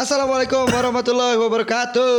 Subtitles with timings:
[0.00, 2.16] Assalamualaikum warahmatullahi wabarakatuh.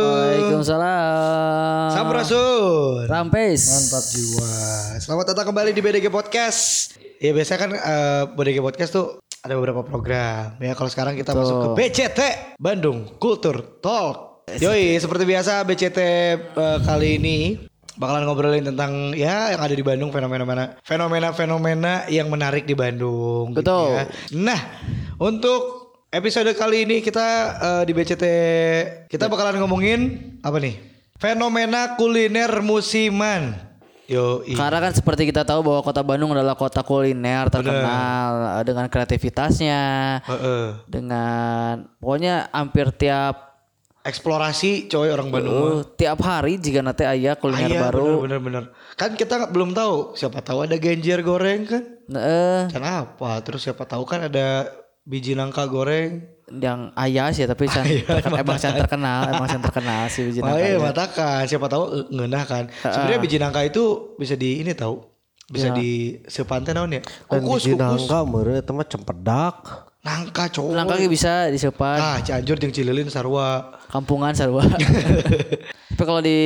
[0.00, 1.92] Waalaikumsalam.
[1.92, 3.04] Samrasun.
[3.04, 3.68] Rampes.
[3.68, 4.52] Mantap jiwa.
[4.96, 6.96] Selamat datang kembali di BDG Podcast.
[7.20, 10.56] Ya biasanya kan eh, BDG Podcast tuh ada beberapa program.
[10.56, 11.44] Ya kalau sekarang kita Betul.
[11.44, 12.20] masuk ke BCT
[12.56, 14.48] Bandung Kultur Talk.
[14.48, 17.60] Yoi, seperti biasa BCT eh, kali ini
[18.00, 20.48] bakalan ngobrolin tentang ya yang ada di Bandung fenomena
[20.80, 23.52] fenomena fenomena yang menarik di Bandung.
[23.52, 24.00] gitu Betul.
[24.00, 24.04] ya.
[24.32, 24.60] Nah,
[25.20, 27.26] untuk episode kali ini kita
[27.58, 28.24] eh, di BCT
[29.08, 30.00] kita bakalan ngomongin
[30.40, 30.76] apa nih?
[31.18, 33.66] Fenomena kuliner musiman.
[34.08, 38.88] Yo, Karena kan seperti kita tahu bahwa kota Bandung adalah kota kuliner terkenal eh, dengan
[38.88, 39.84] kreativitasnya,
[40.88, 43.60] dengan pokoknya hampir tiap
[44.00, 45.52] eksplorasi coy orang Bandung.
[45.52, 48.24] uh, tiap hari jika nanti ayah kuliner Iya, baru.
[48.24, 48.64] bener, bener, bener.
[48.96, 51.82] Kan kita nggak- belum tahu siapa tahu ada genjer goreng kan?
[52.08, 53.36] Nah, eh, Kenapa?
[53.44, 54.72] Terus siapa tahu kan ada
[55.08, 56.36] biji nangka goreng.
[56.50, 60.48] yang ayah sih tapi can- terken- emang can terkenal, emang can terkenal sih biji Oh
[60.48, 60.80] nangka iya, itu.
[60.82, 61.40] matakan.
[61.44, 62.64] Siapa tahu eh, ngeunah kan.
[62.82, 64.96] Sebenarnya biji nangka itu bisa di ini tahu.
[65.46, 65.90] Bisa di
[66.24, 67.00] sepantai naon ya?
[67.22, 67.80] Kukus, biji kukus.
[67.80, 69.56] nangka meureun eta mah cempedak.
[69.98, 70.72] Nangka cowok.
[70.72, 71.98] Nangka bisa disepan.
[71.98, 73.76] Ah, Cianjur jeung Cililin sarua.
[73.88, 74.64] kampungan sarua.
[75.90, 76.38] Tapi kalau di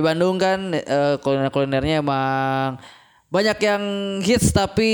[0.00, 2.76] Bandung kan eh, kuliner-kulinernya emang
[3.36, 3.82] banyak yang
[4.24, 4.90] hits tapi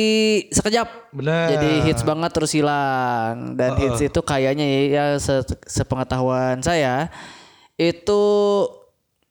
[0.51, 1.15] sekejap.
[1.15, 1.47] Bener.
[1.55, 7.07] Jadi hits banget terus hilang dan hits itu kayaknya ya se- sepengetahuan saya
[7.77, 8.23] itu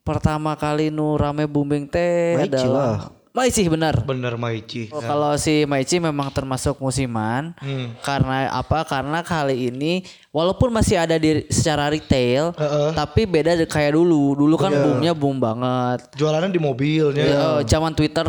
[0.02, 3.96] pertama kali nu rame booming teh Maici adalah Maici benar.
[4.04, 4.92] Bener Maici.
[4.92, 7.96] Oh, Kalau si Maici memang termasuk musiman Hmm.
[8.04, 8.84] karena apa?
[8.84, 10.04] Karena kali ini
[10.36, 12.52] walaupun masih ada di secara retail,
[12.92, 14.36] tapi beda kayak dulu.
[14.36, 14.84] Dulu kan Iya.
[14.84, 16.12] boomnya boom banget.
[16.20, 17.24] Jualannya di mobilnya.
[17.24, 18.28] Eh, zaman Twitter.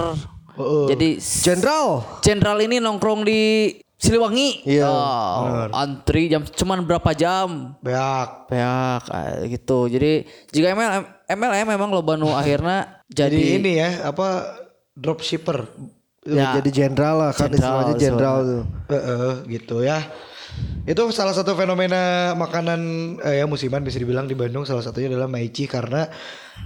[0.89, 2.05] Jadi s- Jenderal.
[2.21, 4.67] Jenderal ini nongkrong di Siliwangi.
[4.67, 7.79] Iya, Oh, antri jam cuman berapa jam?
[7.79, 8.51] Beak.
[8.51, 9.87] Peak ah, gitu.
[9.87, 14.59] Jadi jika MLM MLM memang loba nu akhirnya Jadi jadi, ini ya, apa
[14.93, 15.71] dropshipper.
[16.25, 18.63] ya, Jadi jenderal lah kan istilahnya jenderal tuh.
[18.89, 20.03] Eh, eh, gitu ya.
[20.83, 22.81] Itu salah satu fenomena makanan
[23.23, 26.11] eh, ya musiman bisa dibilang di Bandung salah satunya adalah maici karena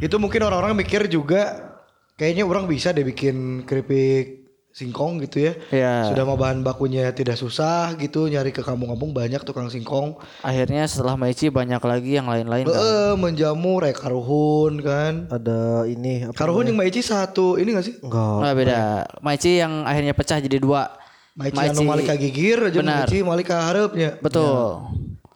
[0.01, 1.76] itu mungkin orang-orang mikir juga
[2.17, 5.53] kayaknya orang bisa deh bikin keripik singkong gitu ya.
[5.73, 5.95] Iya.
[6.13, 10.21] Sudah mau bahan bakunya tidak susah gitu nyari ke kampung-kampung banyak tukang singkong.
[10.45, 12.77] akhirnya setelah Maici banyak lagi yang lain-lain kan.
[12.77, 15.33] Eh menjamur kayak karuhun kan.
[15.33, 16.37] Ada ini apa?
[16.37, 17.95] Karuhun yang maici satu ini gak sih?
[18.05, 18.37] Enggak.
[18.45, 18.81] Nggak beda.
[19.25, 20.93] Maici yang akhirnya pecah jadi dua.
[21.37, 23.09] Maici anu malika gigir aja Benar.
[23.09, 24.21] maici malika harapnya.
[24.21, 24.85] Betul.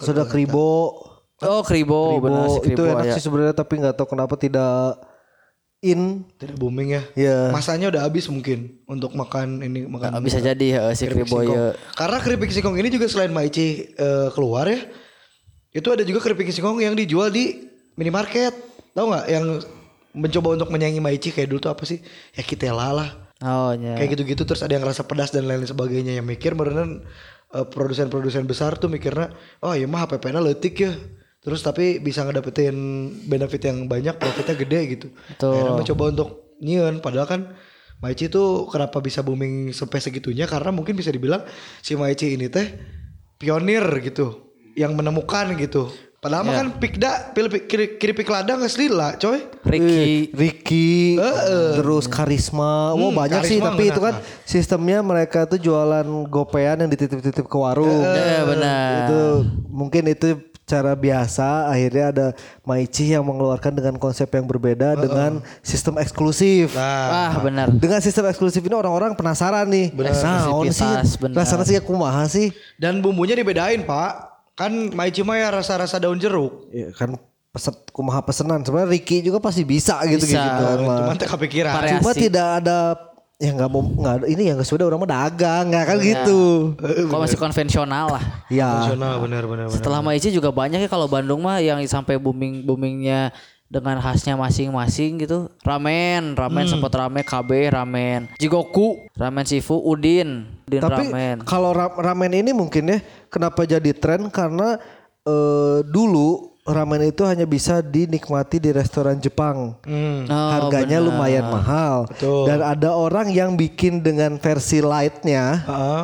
[0.05, 1.01] Sudah kribo.
[1.41, 3.13] Oh kribo, benar Kribo sih itu kribo enak ya.
[3.17, 5.01] sih sebenarnya tapi nggak tahu kenapa tidak
[5.81, 6.29] in.
[6.37, 7.03] Tidak booming ya.
[7.17, 7.39] Ya.
[7.49, 11.57] Masanya udah habis mungkin untuk makan ini makan Bisa jadi eh, si keripik kribo singkong.
[11.57, 11.67] ya.
[11.97, 14.81] Karena keripik singkong ini juga selain Maici eh, keluar ya,
[15.73, 17.65] itu ada juga keripik singkong yang dijual di
[17.97, 18.53] minimarket.
[18.93, 19.45] Tahu nggak yang
[20.13, 22.05] mencoba untuk menyaingi Maici kayak dulu tuh apa sih?
[22.37, 23.11] Ya Kitela lah.
[23.41, 23.97] Oh ya.
[23.97, 27.09] Kayak gitu-gitu terus ada yang rasa pedas dan lain sebagainya yang mikir beneran
[27.57, 29.33] eh, produsen-produsen besar tuh mikirnya,
[29.65, 30.93] oh iya mah HPP-nya letik ya.
[31.41, 32.77] Terus tapi bisa ngedapetin
[33.25, 35.09] benefit yang banyak, profitnya gede gitu.
[35.33, 35.57] Betul.
[35.57, 36.29] Akhirnya mencoba untuk
[36.61, 37.43] nyiun padahal kan
[38.01, 41.45] Maici tuh kenapa bisa booming sampai segitunya karena mungkin bisa dibilang
[41.85, 42.65] si Maici ini teh
[43.37, 45.93] pionir gitu yang menemukan gitu.
[46.21, 49.41] Padahal mah kan pikda pilih kiri, keripik ladang nggak selila coy.
[49.65, 50.29] Ricky.
[50.37, 51.17] Ricky,
[51.81, 53.57] terus karisma, wow banyak sih.
[53.57, 54.21] Karisma Tapi itu ngeunah.
[54.21, 58.05] kan sistemnya mereka tuh jualan gopean yang dititip-titip ke warung.
[58.05, 59.09] Ya benar.
[59.09, 59.21] itu
[59.73, 62.27] mungkin itu cara biasa akhirnya ada
[62.63, 67.67] Maici yang mengeluarkan dengan konsep yang berbeda dengan sistem eksklusif Nah, Ah benar.
[67.75, 70.87] dengan sistem eksklusif ini orang-orang penasaran nih nah on sih
[71.19, 71.43] benar.
[71.43, 74.31] rasanya sih kumaha sih dan bumbunya dibedain pak.
[74.55, 76.69] Kan Maici mah ya rasa-rasa daun jeruk.
[76.69, 77.17] ya, kan
[77.51, 80.37] peset kumaha pesenan sebenarnya Ricky juga pasti bisa gitu Bisa.
[80.39, 81.73] gitu kan tak kepikiran.
[81.99, 82.79] Cuma tidak ada
[83.41, 87.19] ya nggak mau nggak ada- ini yang sudah orang mah dagang nggak kan gitu Kok
[87.19, 88.25] masih konvensional lah.
[88.47, 89.73] ya Nasional benar-benar.
[89.73, 93.33] Setelah Maici juga banyak ya kalau Bandung mah yang sampai booming boomingnya
[93.65, 95.49] dengan khasnya masing-masing gitu.
[95.61, 96.73] Ramen, ramen Hmm.
[96.75, 101.37] sempat rame KB, ramen Jigoku, ramen Sifu, Udin, Udin Tapi ramen.
[101.41, 104.77] kalau ra- ramen ini mungkin ya kenapa jadi tren karena
[105.23, 109.77] eh, dulu ramen itu hanya bisa dinikmati di restoran Jepang.
[109.83, 110.25] Hmm.
[110.25, 111.09] Oh, Harganya benar.
[111.11, 111.97] lumayan mahal.
[112.07, 112.47] Betul.
[112.47, 116.03] Dan ada orang yang bikin dengan versi lightnya Heeh.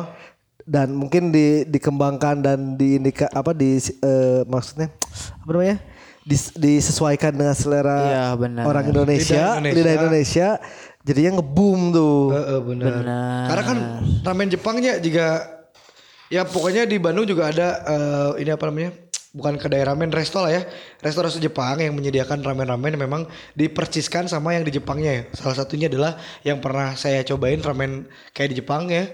[0.63, 4.91] dan mungkin di, dikembangkan dan di indika, apa di eh, maksudnya
[5.39, 5.77] apa namanya?
[6.21, 8.63] Dis- disesuaikan dengan selera Iya, benar.
[8.63, 9.95] orang Indonesia, Lidah lidah Indonesia.
[9.95, 10.47] Indonesia,
[11.01, 12.19] jadinya ngebum tuh.
[12.35, 12.91] Heeh, benar.
[12.99, 13.43] Benar.
[13.47, 13.77] Karena kan
[14.21, 15.27] ramen Jepangnya juga
[16.27, 18.91] ya pokoknya di Bandung juga ada eh, ini apa namanya?
[19.37, 20.61] Bukan kedai ramen resto lah ya.
[21.05, 25.23] Resto-resto Jepang yang menyediakan ramen-ramen yang memang diperciskan sama yang di Jepangnya ya.
[25.37, 29.05] Salah satunya adalah yang pernah saya cobain ramen kayak di Jepang ya.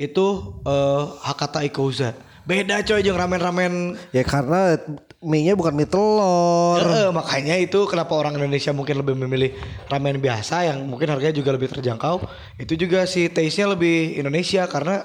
[0.00, 2.16] Itu eh, Hakata Ikouza.
[2.48, 4.00] Beda coy jeung ramen-ramen.
[4.16, 4.80] Ya karena
[5.20, 6.78] mie-nya bukan mie telur.
[6.78, 9.50] Eh, makanya itu kenapa orang Indonesia mungkin lebih memilih
[9.90, 12.22] ramen biasa yang mungkin harganya juga lebih terjangkau.
[12.56, 15.02] Itu juga si taste-nya lebih Indonesia karena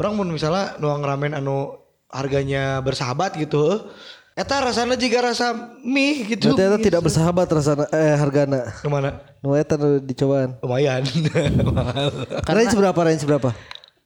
[0.00, 1.79] orang mau misalnya nuang ramen anu
[2.10, 3.70] harganya bersahabat gitu.
[3.70, 3.80] eh,
[4.36, 6.54] Eta rasanya juga rasa mie gitu.
[6.54, 8.72] Berarti eta tidak bersahabat rasana eh hargana.
[8.72, 9.20] Ke mana?
[9.38, 10.56] Nu eta dicobaan.
[10.60, 11.02] Lumayan.
[11.66, 12.08] Mahal.
[12.40, 13.00] Range berapa?
[13.00, 13.50] Range berapa?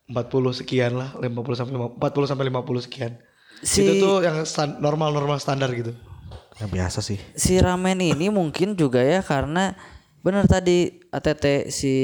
[0.05, 0.21] 40
[0.55, 3.13] sekian lah, 50 sampai 50 40 sampai 50 sekian.
[3.63, 5.93] Si- Itu tuh yang stan- normal-normal standar gitu.
[6.57, 7.19] Yang biasa sih.
[7.35, 9.75] si ramen ini mungkin juga ya karena
[10.21, 11.95] benar tadi ATT si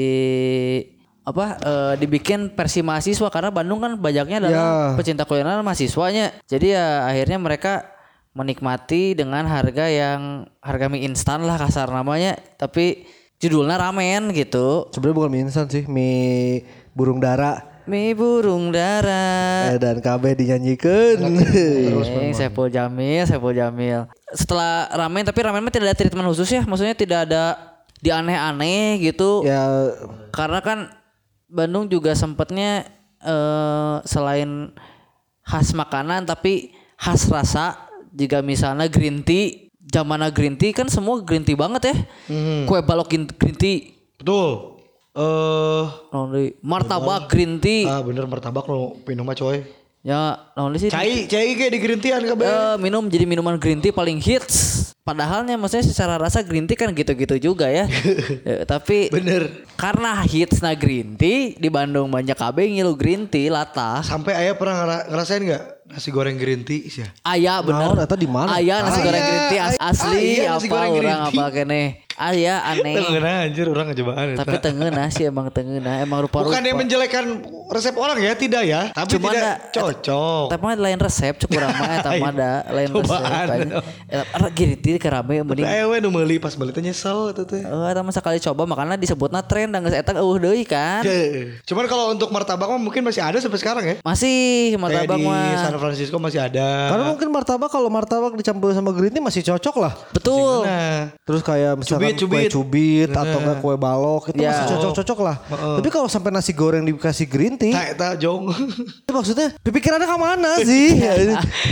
[1.21, 4.97] apa eh, dibikin versi mahasiswa karena Bandung kan banyaknya adalah Ya.
[4.97, 6.33] pecinta kuliner mahasiswanya.
[6.45, 7.85] Jadi ya akhirnya mereka
[8.31, 13.05] menikmati dengan harga yang harga mie instan lah kasar namanya, tapi
[13.37, 14.87] judulnya ramen gitu.
[14.89, 16.63] Sebenarnya bukan mie instan sih, mie
[16.95, 17.69] burung dara.
[17.83, 19.67] Mie burung dara.
[19.73, 21.17] Eh, dan KB dinyanyikan.
[21.91, 24.07] Eh, Saiful Jamil, Saiful Jamil.
[24.31, 27.43] Setelah ramen tapi ramen mah tidak ada treatment khusus ya, maksudnya tidak ada
[27.99, 29.43] di aneh-aneh gitu.
[29.43, 29.91] ya
[30.31, 30.87] Karena kan
[31.51, 32.87] Bandung juga sempatnya
[33.21, 34.71] eh selain
[35.43, 37.75] khas makanan tapi khas rasa
[38.15, 41.95] jika misalnya green tea zamana green tea kan semua green tea banget ya
[42.65, 44.79] kue balok green tea Betul.
[45.11, 46.55] Eh deui?
[46.63, 49.59] martabak green tea ah bener martabak lo minum mah coy.
[50.01, 52.45] Ya naon deui sih Cai, cai kayak di green tea kan kabeh.
[52.45, 54.81] Eh, minum jadi minuman green tea paling hits.
[55.01, 57.89] Padahalnya maksudnya secara rasa green tea kan gitu-gitu juga ya.
[58.45, 59.65] Eh, tapi Bener.
[59.73, 64.01] karena hits na green tea di Bandung banyak KB ngilu green tea latah.
[64.01, 67.03] Sampai ayah pernah ngera- ngerasain nggak nasi goreng green tea sih?
[67.21, 67.91] Aya bener.
[67.91, 68.55] Naon, eta di mana?
[68.55, 71.27] Aya nasi Aya, goreng green tea as- aya, asli aya nasi apa orang tea.
[71.27, 71.81] apa kene.
[72.21, 72.93] Aya aneh.
[72.93, 76.53] Tengenah anjir orang ngejobaan Tapi tengenah sih emang tengenah emang rupa-rupa.
[76.53, 77.25] Bukan yang menjelekkan
[77.65, 78.93] resep orang ya, tidak ya.
[78.93, 80.45] Tapi Cuma tidak ada- cocok.
[80.53, 83.09] Tapi lain resep cukup ramah eta mah ada lain resep.
[83.09, 83.47] Cobaan.
[84.05, 84.23] Eh,
[84.53, 87.63] Green tea kerame mending Eh we nu meuli pas beli teh nyesel eta teh.
[87.63, 91.01] Eh, eta mah sekali coba makanya disebutnya tren dan geus eta eueuh deui kan.
[91.01, 91.57] Ye.
[91.65, 93.95] Cuman kalau untuk martabak mah mungkin masih ada sampai sekarang ya.
[94.03, 95.73] Masih martabak mah.
[95.81, 96.93] Francisco masih ada.
[96.93, 99.93] karena mungkin martabak kalau martabak dicampur sama green tea masih cocok lah.
[100.11, 100.61] Betul.
[101.21, 102.51] Terus kayak misalkan Cubit, kue cubit.
[102.51, 104.53] cubit atau enggak kue balok itu Ya.
[104.53, 105.35] masih cocok-cocok lah.
[105.49, 108.53] Tapi kalau sampai nasi goreng dikasih green tea, tak eta jong.
[109.01, 111.01] itu maksudnya pikirannya ke mana sih?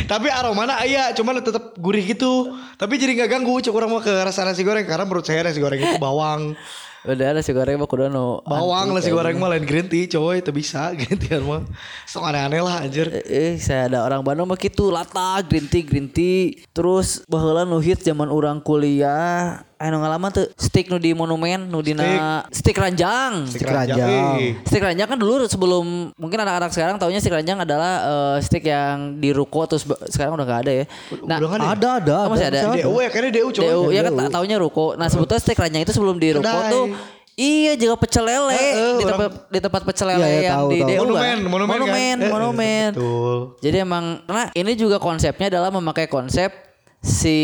[0.06, 2.50] Tapi aromanya aya, cuman tetap gurih gitu.
[2.74, 5.60] Tapi jadi nggak ganggu, cek orang mah ke rasa nasi goreng karena menurut saya nasi
[5.60, 6.58] goreng itu bawang.
[7.08, 10.52] Udah nasi goreng mah kudu nu Bawang nasi goreng mah lain green tea, coy, itu
[10.52, 11.64] bisa green tea mah.
[12.04, 13.08] Sok aneh-aneh lah anjir.
[13.24, 16.60] Eh, saya ada orang Bandung mah gitu lata green tea green tea.
[16.76, 21.80] Terus baheula nu hits zaman orang kuliah anu ngalaman tuh steak nu di monumen nu
[21.80, 22.04] dina
[22.50, 23.48] steak ranjang.
[23.48, 24.36] Steak ranjang.
[24.36, 28.64] Eh, Steak ranjang kan dulu sebelum mungkin anak-anak sekarang taunya steak ranjang adalah eh, steak
[28.66, 30.86] yang di ruko terus sekarang udah gak ada ya.
[31.24, 31.72] Nah, Udah nggak ada ya?
[31.72, 32.18] Ada ada.
[32.20, 32.60] Oh, masih ada.
[32.76, 33.64] DU ya, kayaknya DU coba.
[33.66, 34.86] DU ya kan ta- taunya ruko.
[34.94, 36.70] Nah sebetulnya steak ranjang itu sebelum di ruko Kedai.
[36.70, 36.86] tuh
[37.34, 40.56] Iya juga pecel lele Heeh, di orang- tempat di tempat pecel lele Iya, iya, yang
[40.60, 40.90] tahu, di tahu.
[40.90, 41.38] DU Monumen, kan?
[41.40, 41.80] monumen, kan?
[41.80, 42.90] monumen, Eh, monumen.
[42.92, 43.38] Betul.
[43.64, 46.52] Jadi emang karena ini juga konsepnya adalah memakai konsep
[47.00, 47.40] si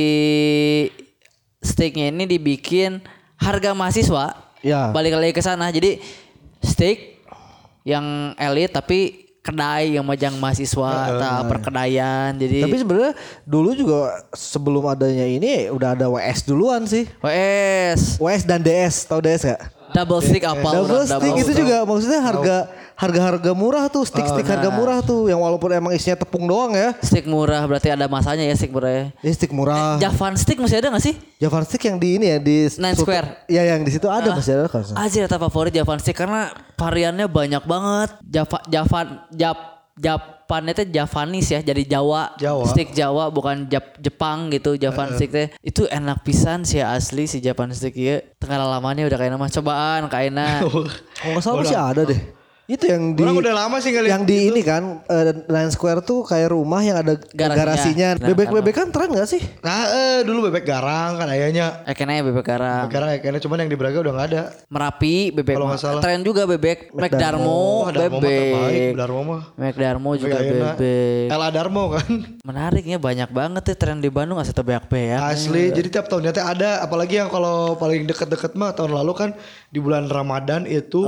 [1.66, 3.02] steaknya ini dibikin
[3.36, 4.38] harga mahasiswa.
[4.62, 4.94] Ya.
[4.94, 5.74] Balik lagi ke sana.
[5.74, 6.00] Jadi
[6.62, 7.26] steak
[7.86, 12.34] yang elit tapi kedai yang majang mahasiswa atau perkedaian.
[12.34, 13.14] Jadi Tapi sebenarnya
[13.46, 17.06] dulu juga sebelum adanya ini udah ada WS duluan sih.
[17.22, 19.62] WS WS dan DS, tahu DS gak?
[19.96, 22.58] double stick apa Double stick itu juga maksudnya harga
[22.96, 26.96] harga-harga murah tuh, stick-stick harga murah tuh yang walaupun emang isinya tepung doang ya.
[27.04, 29.06] Stick murah berarti ada masanya ya stick murah ya.
[29.20, 30.00] Ini stick murah.
[30.00, 31.16] Javan stick masih ada gak sih?
[31.38, 33.28] Javan stick yang di ini ya di Nine Sultan- Square.
[33.52, 34.84] Ya yang di situ ada masih ada kan.
[34.96, 38.10] Aja data favorit Javan stick karena variannya banyak banget.
[38.24, 39.58] Java Javan Jap
[39.96, 42.36] Japan itu Javanis ya jadi Jawa.
[42.36, 42.68] Jawa.
[42.68, 45.48] Stick Jawa bukan Jap, Jepang gitu Javan stick teh.
[45.60, 48.20] Itu enak pisan sih asli si Japan stick ya.
[48.40, 50.60] Tengah lamannya udah kayak nama cobaan kaina.
[51.20, 52.20] Kalau nggak salah masih ada deh.
[52.66, 56.02] Itu yang di Orang udah lama sih ngeliat yang di ini kan eh, Nine Square
[56.02, 57.54] tuh kayak rumah yang ada Garasinya.
[57.54, 58.10] garasinya.
[58.18, 59.38] Nah, Bebek-bebek kan tren gak sih?
[59.62, 61.86] Nah, eh, dulu bebek garang kan ayahnya.
[61.86, 62.90] Eh kayaknya bebek garang.
[62.90, 64.42] Bebek garang ya kayaknya cuman yang di Braga udah nggak ada.
[64.66, 66.02] Merapi bebek Kalau salah.
[66.02, 69.42] tren juga bebek McDarmo Oh, Darmo bebek Darmo mah.
[69.54, 72.10] McDarmo juga bebek Ella Darmo kan.
[72.50, 76.42] menariknya banyak banget ya tren di Bandung asal tebak beak Asli, jadi tiap tahunnya teh
[76.42, 76.82] ada.
[76.82, 79.30] Apalagi yang kalau paling deket-deket mah tahun lalu kan
[79.70, 81.06] di bulan Ramadan itu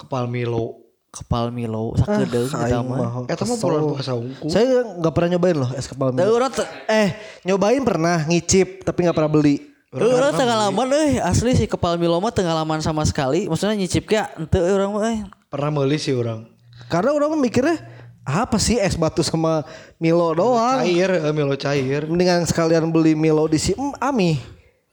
[0.00, 0.80] kepal Milo.
[1.10, 3.26] kepal Milo sakedeung Ah, kita aing mah.
[3.26, 4.46] Eta mah bulan puasa ungu.
[4.46, 4.64] Saya
[4.94, 6.30] nggak pernah nyobain loh es kepal Milo.
[6.30, 7.08] urang te- Eh,
[7.42, 9.58] nyobain pernah ngicip tapi nggak pernah beli.
[9.90, 13.44] Eh, Urang tengalaman euy asli si kepal Milo mah tengalaman sama sekali.
[13.44, 15.20] Maksudnya nyicip ge henteu euy urang mah eh.
[15.48, 16.46] Pernah beli sih orang.
[16.86, 17.74] Karena orang mikirnya
[18.22, 19.66] apa sih es batu sama
[19.96, 20.78] Milo doang.
[20.80, 22.06] Cair, eh, Milo cair.
[22.06, 24.38] Mendingan sekalian beli Milo di si mm, Ami.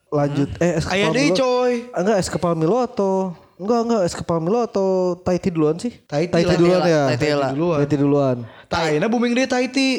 [0.08, 1.38] Lanjut eh es kepal deui Milo.
[1.38, 1.74] coy.
[1.94, 5.94] Enggak es kepal Milo atau enggak enggak es kepal Milo atau Taiti duluan sih?
[6.10, 6.58] Lah.
[6.58, 7.04] duluan ya.
[7.14, 7.50] Taiti lah.
[7.52, 7.78] Duluan.
[7.82, 8.38] Taiti duluan.
[8.70, 9.90] Tah, ayeuna booming deui Tahiti.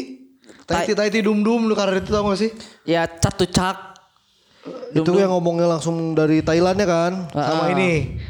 [0.65, 2.51] Tahiti Tahiti dum dum lu karena itu tau gak sih?
[2.87, 4.01] Ya catu cak.
[4.93, 7.13] Itu yang ngomongnya langsung dari Thailand ya kan?
[7.33, 8.21] Sama ini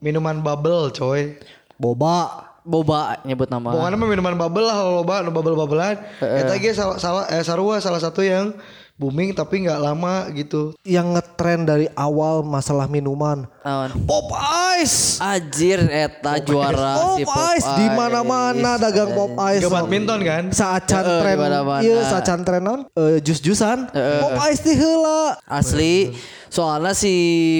[0.00, 1.36] minuman bubble coy.
[1.76, 2.46] Boba.
[2.66, 3.70] Boba nyebut nama.
[3.70, 6.02] Pokoknya mah minuman bubble lah loba nu bubble-bubblean.
[6.18, 8.58] Eta ge salah salah eh sarua salah satu yang
[8.96, 10.72] booming tapi nggak lama gitu.
[10.80, 13.44] Yang ngetren dari awal masalah minuman.
[13.60, 13.92] Naon?
[14.08, 14.32] Pop
[14.80, 15.20] Ice.
[15.20, 19.64] Anjir eta juara Pop si Pop Ice di mana-mana dagang Pop Ice.
[19.64, 20.44] Ke badminton kan?
[20.48, 21.82] Saacan Heeh, tren di mana-mana.
[21.84, 22.80] Iya saacan tren non
[23.20, 26.16] jus-jusan Pop Ice di heula Asli.
[26.48, 27.12] Soalnya si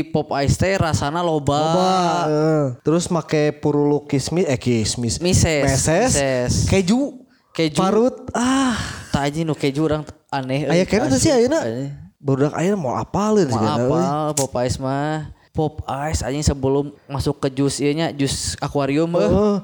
[0.08, 1.58] Pop Ice teh rasana loba.
[1.58, 2.64] Wah, eh.
[2.80, 5.68] terus make purulu kismis eh kismis Mises.
[5.68, 6.52] meses, Mises.
[6.70, 7.25] keju
[7.56, 7.72] Keju.
[7.75, 8.76] parut ah
[9.08, 10.68] Tak aja nu keju orang aneh.
[10.68, 11.88] aya euy, kena tuh sih Aneh.
[12.20, 15.32] barudak ayeuna mau apalin sih Mau apa Pop Ice mah?
[15.56, 19.25] Pop Ice anjing sebelum masuk ke jus ieu nya jus akuarium eh.
[19.25, 19.56] Eh,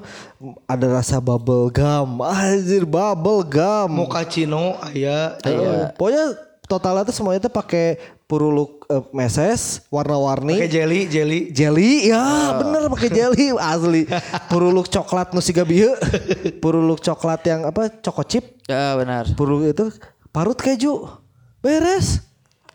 [0.65, 5.37] ada rasa bubble gum anjir bubble gum Mochaccino aya.
[5.45, 6.33] Eh, pokoknya
[6.73, 11.39] totalnya tuh semuanya tuh pakai purulu eh, meses warna-warni Kayak jelly, jelly.
[11.49, 12.49] Jelly ya Ah.
[12.57, 14.09] bener pakai jelly asli
[14.47, 15.93] puruluk coklat nu siga bieu
[16.57, 19.29] puruluk coklat yang apa choco chip Ya benar.
[19.33, 19.85] puruluk itu
[20.29, 21.05] parut keju
[21.59, 22.25] beres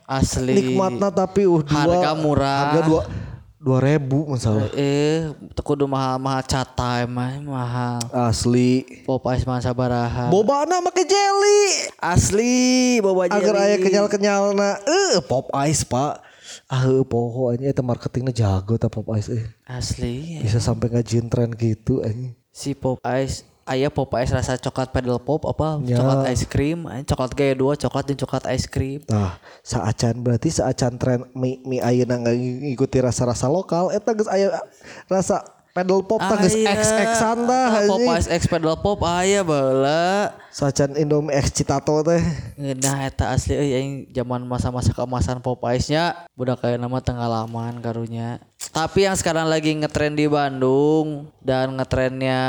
[0.05, 0.55] Asli.
[0.55, 2.57] nikmatna tapi uh dua Harga murah.
[2.63, 3.01] harga dua
[3.59, 7.99] dua ribu misalnya Eh, kudu mahal-mahal catai mah mahal.
[8.09, 10.27] asli Pop Ice mah sabaraha.
[10.27, 11.61] bobana make jelly
[11.95, 12.55] Asli
[12.99, 13.35] boba jelly.
[13.37, 16.23] agar aya kenyal kenyalna eh pop ice pak
[16.65, 19.45] ah heuh poho aja itu marketingnya jago ta pop ice eh.
[19.63, 20.39] Asli.
[20.39, 22.99] bisa sampai ngajin tren gitu aja Si Pop
[23.69, 26.01] Ice Aya Pop Ice rasa coklat pedal pop apa Ya.
[26.01, 30.49] coklat ice cream Aya coklat gaya dua coklat dan coklat ice cream Nah, saacan berarti
[30.49, 34.57] saacan tren mie, mie ayeuna ngikuti rasa-rasa lokal eta geus aya
[35.05, 36.75] rasa pedal pop tah geus Aya.
[36.75, 38.01] X-X-an dah Ah, Pop.
[38.17, 42.19] Ice X pedal pop aya baheula Saacan Indomie X Citato teh.
[42.57, 47.77] Nah eta asli euy aing zaman masa-masa keemasan Pop Ice nya budak kayak nama tenggalaman
[47.79, 48.41] karunya.
[48.79, 52.39] Tapi yang sekarang lagi ngetren di Bandung dan ngetrennya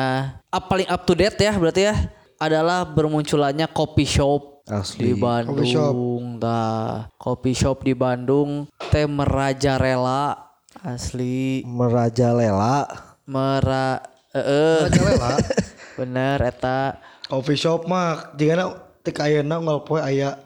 [0.46, 1.94] up, paling up to date ya berarti ya
[2.38, 5.10] adalah bermunculannya coffee shop Asli.
[5.10, 6.38] di Bandung.
[6.38, 10.38] Nah, coffee shop di Bandung teh merajalela
[10.86, 12.86] asli Merajalela.
[13.26, 13.98] mera
[14.30, 15.34] eh Merajalela.
[15.98, 16.94] bener eta
[17.26, 20.38] Coffee shop mah jigana tek ayeuna ngolpoe aya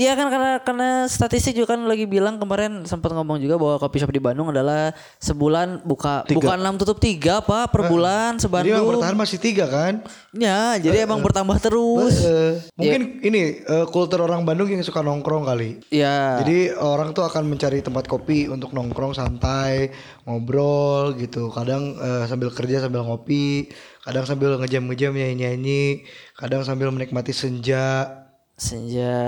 [0.00, 4.00] Iya kan karena karena statistik juga kan lagi bilang kemarin sempat ngomong juga bahwa coffee
[4.00, 8.80] shop di Bandung adalah sebulan buka bukan enam tutup tiga pak per bulan Jadi yang
[8.80, 8.96] sebandung.
[8.96, 10.00] bertahan masih tiga kan?
[10.32, 12.16] Ya jadi emang bertambah terus.
[12.24, 15.84] Eh, mungkin ini eh, kultur orang Bandung yang suka nongkrong kali.
[15.92, 16.40] Ya.
[16.40, 19.92] Jadi orang tuh akan mencari tempat kopi untuk nongkrong santai,
[20.24, 21.52] ngobrol gitu.
[21.52, 23.68] Kadang eh, sambil kerja sambil ngopi,
[24.00, 26.08] kadang sambil ngejam-ngejam nyanyi-nyanyi,
[26.40, 28.19] kadang sambil menikmati senja.
[28.60, 29.18] Senja.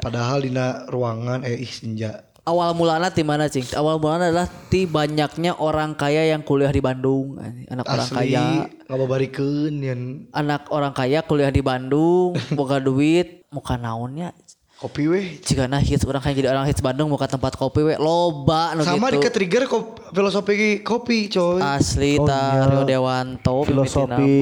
[0.00, 0.50] Padahal di
[0.88, 2.24] ruangan eh ih senja.
[2.48, 3.68] Awal mulanya di mana cing?
[3.76, 7.36] Awal mulanya adalah di banyaknya orang kaya yang kuliah di Bandung.
[7.68, 8.72] Anak orang Asli kaya.
[8.88, 10.00] ngababarikeun yang
[10.32, 14.32] Anak orang kaya kuliah di Bandung, boga duit, muka naonnya.
[14.78, 15.26] Kopi weh.
[15.42, 18.86] Jika nah hits orang kayak jadi orang hits Bandung muka tempat kopi we loba nu
[18.86, 19.34] Sama di gitu.
[19.34, 21.58] trigger kop, filosofi kopi coy.
[21.58, 22.70] Asli Oh, ta iya.
[22.70, 24.38] Rio Dewanto Filosofi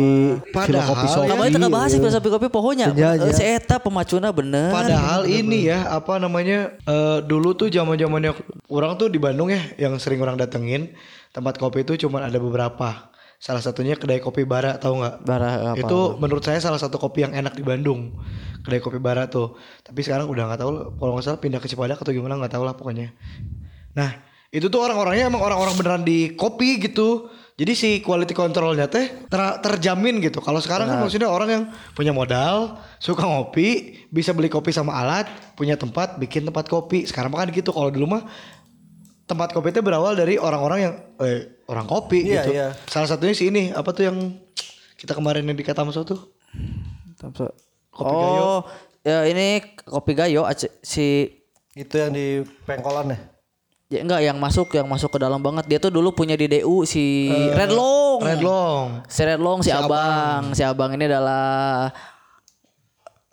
[0.52, 1.28] Padahal filosofi sopi.
[1.32, 2.92] Abah itu bahas sih filosofi kopi pohonya.
[2.92, 3.32] Iya, iya.
[3.32, 4.68] Si eta pemacuna bener.
[4.68, 8.36] Padahal ini ya apa namanya eh, dulu tuh zaman zamannya
[8.68, 10.92] orang tuh di Bandung ya yang sering orang datengin
[11.32, 13.08] tempat kopi itu cuman ada beberapa.
[13.36, 15.14] Salah satunya kedai kopi Bara tahu nggak?
[15.22, 15.80] Bara apa?
[15.80, 18.16] Itu menurut saya salah satu kopi yang enak di Bandung.
[18.64, 19.60] Kedai kopi Bara tuh.
[19.84, 22.64] Tapi sekarang udah nggak tahu kalau nggak salah pindah ke Cibadak atau gimana nggak tahu
[22.64, 23.12] lah pokoknya.
[23.92, 24.10] Nah
[24.48, 27.28] itu tuh orang-orangnya emang orang-orang beneran di kopi gitu.
[27.56, 30.44] Jadi si quality controlnya teh ter- terjamin gitu.
[30.44, 31.64] Kalau sekarang kan maksudnya orang yang
[31.96, 35.24] punya modal, suka ngopi, bisa beli kopi sama alat,
[35.56, 37.08] punya tempat, bikin tempat kopi.
[37.08, 37.72] Sekarang kan gitu.
[37.72, 38.28] Kalau dulu mah
[39.26, 42.50] tempat kopi itu berawal dari orang-orang yang eh, orang kopi Iya, gitu.
[42.54, 42.68] iya.
[42.86, 44.16] Salah satunya si ini apa tuh yang
[44.96, 46.30] kita kemarin yang di Katamso tuh?
[47.90, 48.52] Kopi oh, Gayo.
[49.02, 50.44] ya ini kopi gayo
[50.84, 51.32] si
[51.72, 53.18] Itu yang di pengkolan ya.
[53.88, 56.84] ya enggak yang masuk yang masuk ke dalam banget dia tuh dulu punya di DU
[56.84, 58.20] si Redlo Long.
[58.20, 58.86] Red Long.
[59.08, 60.52] Si Red Long si, abang.
[60.52, 61.88] si abang ini adalah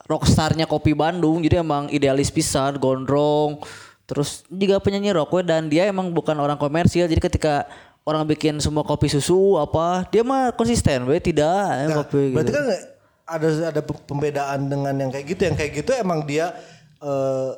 [0.08, 3.60] rockstarnya kopi Bandung jadi emang idealis pisan gondrong
[4.04, 7.66] terus juga penyanyi rock we, dan dia emang bukan orang komersil jadi ketika
[8.04, 12.52] orang bikin semua kopi susu apa dia mah konsisten we tidak eh, Nah, kopi berarti
[12.52, 12.58] gitu.
[12.58, 12.66] kan
[13.24, 16.52] ada ada pembedaan dengan yang kayak gitu yang kayak gitu emang dia
[17.00, 17.52] eh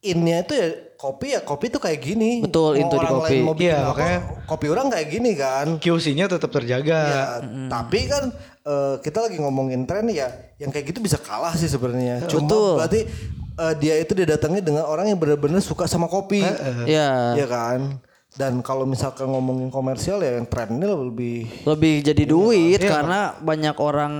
[0.00, 3.18] innya itu ya kopi ya kopi tuh kayak gini Betul, Mau into di kopi.
[3.32, 7.00] lain mau bikin Iya, apa, makanya- kopi orang kayak gini kan QC-nya tetap terjaga.
[7.02, 7.24] Ya,
[7.68, 8.30] tapi kan
[8.62, 12.26] eh, kita lagi ngomongin tren ya, yang kayak gitu bisa kalah sih sebenarnya.
[12.26, 12.72] Cuma Betul.
[12.76, 13.00] berarti
[13.58, 16.46] eh, dia itu didatangi dengan orang yang benar-benar suka sama kopi,
[16.86, 17.98] ya ya kan.
[18.38, 24.14] Dan kalau misalkan ngomongin komersial ya yang trennya lebih lebih jadi duit karena banyak orang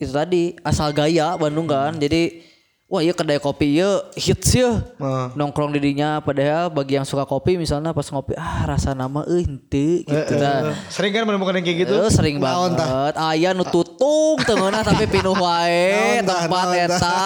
[0.00, 1.92] itu tadi asal gaya Bandung kan.
[2.00, 2.51] Jadi
[2.92, 5.32] wah iya kedai kopi ya hits ya Nah.
[5.32, 10.04] nongkrong didinya padahal bagi yang suka kopi misalnya pas ngopi ah rasa nama euy henteu
[10.04, 11.94] gitu nah Sering kan menemukan yang kayak gitu?
[11.96, 16.84] Eh, sering banget aya nu tutung teu ngeunah tapi pinuh wae tempat naon tah.
[16.84, 17.18] eta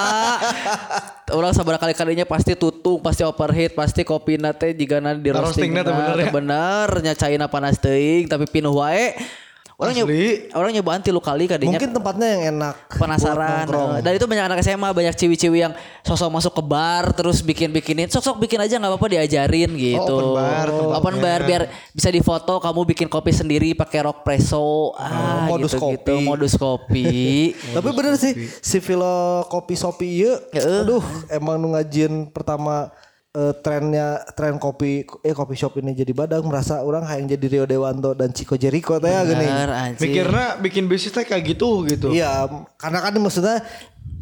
[1.35, 5.83] Orang sabar kali kalinya pasti tutung, pasti overheat, pasti kopi nate jika di roasting roastingna
[5.83, 6.31] teh bener ya?
[6.31, 9.19] bener nyacaina panas teuing tapi pinuh wae.
[9.77, 10.17] Orang nyoba,
[10.57, 12.97] orang nyobaan tilu kali kadinya mungkin tempatnya yang enak.
[12.97, 13.69] penasaran.
[14.01, 18.09] Dan itu banyak anak SMA, banyak ciwi-ciwi yang sosok masuk ke bar terus bikin-bikinin.
[18.09, 20.17] Sok-sok bikin aja nggak apa-apa diajarin gitu.
[20.17, 20.97] open bar tempatnya.
[20.97, 24.97] Open bar biar bisa difoto kamu bikin kopi sendiri pakai rock presso.
[24.97, 26.09] Ah, modus gitu-gitu.
[26.09, 26.25] kopi.
[26.25, 27.13] Modus kopi.
[27.77, 32.89] Tapi bener sih si Vilo kopi sopi ieu aduh emang ngajin pertama
[33.37, 37.65] eh, trennya tren kopi eh kopi shop ini jadi badak merasa orang hayang jadi Rio
[37.69, 39.47] Dewanto dan Chico Jericho teh ya gini.
[40.01, 42.09] Mikirnya bikin bisnis teh kayak gitu gitu.
[42.17, 42.49] Iya,
[42.81, 43.61] karena kan maksudnya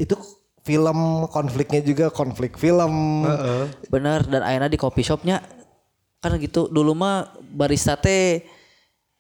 [0.02, 0.18] itu
[0.66, 3.23] film konfliknya juga konflik film.
[3.23, 3.62] Heeh.
[3.87, 5.38] Bener dan akhirnya di coffee shopnya
[6.25, 8.49] kan gitu dulu mah barista teh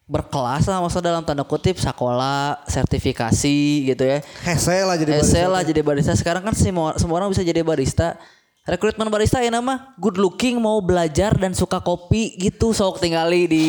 [0.08, 3.56] berkelas lah maksudnya dalam tanda kutip sekolah sertifikasi
[3.92, 5.44] gitu ya Hese lah jadi barista.
[5.48, 8.16] lah jadi barista sekarang kan semua semua orang bisa jadi barista
[8.64, 13.66] rekrutmen barista ya nama good looking mau belajar dan suka kopi gitu sok tinggali di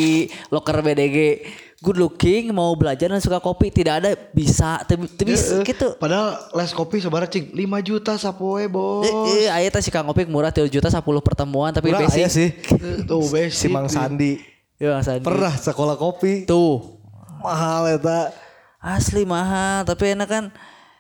[0.48, 1.44] loker BDG
[1.84, 6.40] good looking mau belajar dan suka kopi tidak ada bisa tapi bisa Eh, gitu Padahal
[6.50, 9.04] les kopi sebarang cing 5 juta sapoe bos.
[9.04, 12.16] Eh, eh, aya teh si Kang Opik murah 3 juta 10 pertemuan tapi Kurang basic.
[12.18, 12.50] aya sih.
[12.56, 13.52] Eh, Tuh basic.
[13.52, 14.40] Si Mang Sandi
[14.76, 15.22] Ya Bang Sandi.
[15.22, 17.00] pernah sekolah kopi Tuh.
[17.38, 18.32] mahal eta.
[18.80, 20.44] Asli mahal, tapi enak kan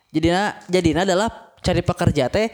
[0.10, 1.29] jadinya jadinya adalah
[1.60, 2.49] cari pekerja teh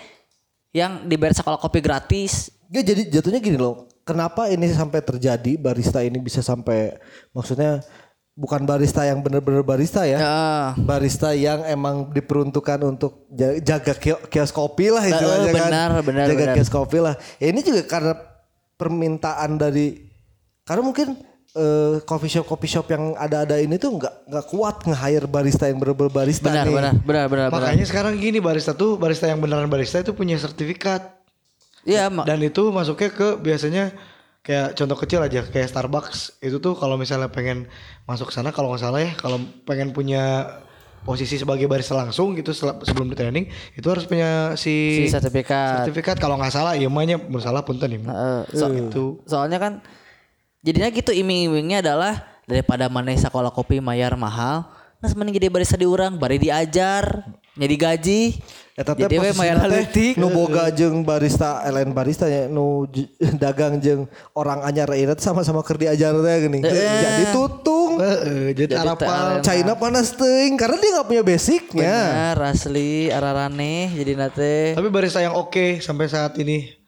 [0.72, 2.50] yang dibayar sekolah kopi gratis.
[2.68, 3.88] Dia jadi jatuhnya gini loh.
[4.02, 6.96] Kenapa ini sampai terjadi barista ini bisa sampai
[7.32, 7.84] maksudnya
[8.32, 10.18] bukan barista yang benar-benar barista ya.
[10.18, 10.40] Ya.
[10.80, 15.68] Barista yang emang diperuntukkan untuk ja- jaga kio- kios kopi lah istilahnya kan.
[15.70, 16.56] benar, benar, Jaga benar.
[16.56, 17.14] kios kopi lah.
[17.38, 18.14] Ya, ini juga karena
[18.76, 20.10] permintaan dari
[20.64, 21.08] karena mungkin
[21.54, 25.78] eh, coffee shop coffee shop yang ada-ada ini tuh nggak nggak kuat nge-hire barista yang
[25.78, 26.74] benar-benar barista Benar, nih.
[26.74, 27.62] benar, benar, benar, benar.
[27.62, 31.20] Makanya sekarang gini barista tuh barista yang beneran barista itu punya sertifikat.
[31.82, 32.24] Iya, mak.
[32.24, 33.90] Dan itu masuknya ke biasanya
[34.42, 37.70] kayak contoh kecil aja kayak Starbucks itu tuh kalau misalnya pengen
[38.04, 40.50] masuk ke sana kalau nggak salah ya kalau pengen punya
[41.02, 45.82] posisi sebagai barista langsung gitu sebelum di training itu harus punya si, Si sertifikat.
[45.82, 48.42] sertifikat kalau nggak salah ya emangnya bersalah punten ya Heeh.
[48.54, 49.74] So- itu soalnya kan
[50.62, 54.70] jadinya gitu iming-imingnya adalah daripada mana sekolah kopi mayar mahal,
[55.02, 57.26] nah mending jadi barista di urang, bari diajar,
[57.58, 58.22] jadi gaji.
[58.72, 60.14] Eta teh jadi we mayar posisina teh haletik.
[60.16, 62.88] nu boga jeung barista lain barista ya nu
[63.36, 66.64] dagang jeung orang anyar ieu sama-sama keur diajar teh geuning.
[66.64, 68.00] Jadi tutung.
[68.00, 71.96] Heeh, jadi Jadi harapan China panas teuing karena dia nggak punya basicnya.
[72.08, 74.56] Benar, asli ararane jadi nate.
[74.72, 76.81] tapi barista yang oke sampai saat ini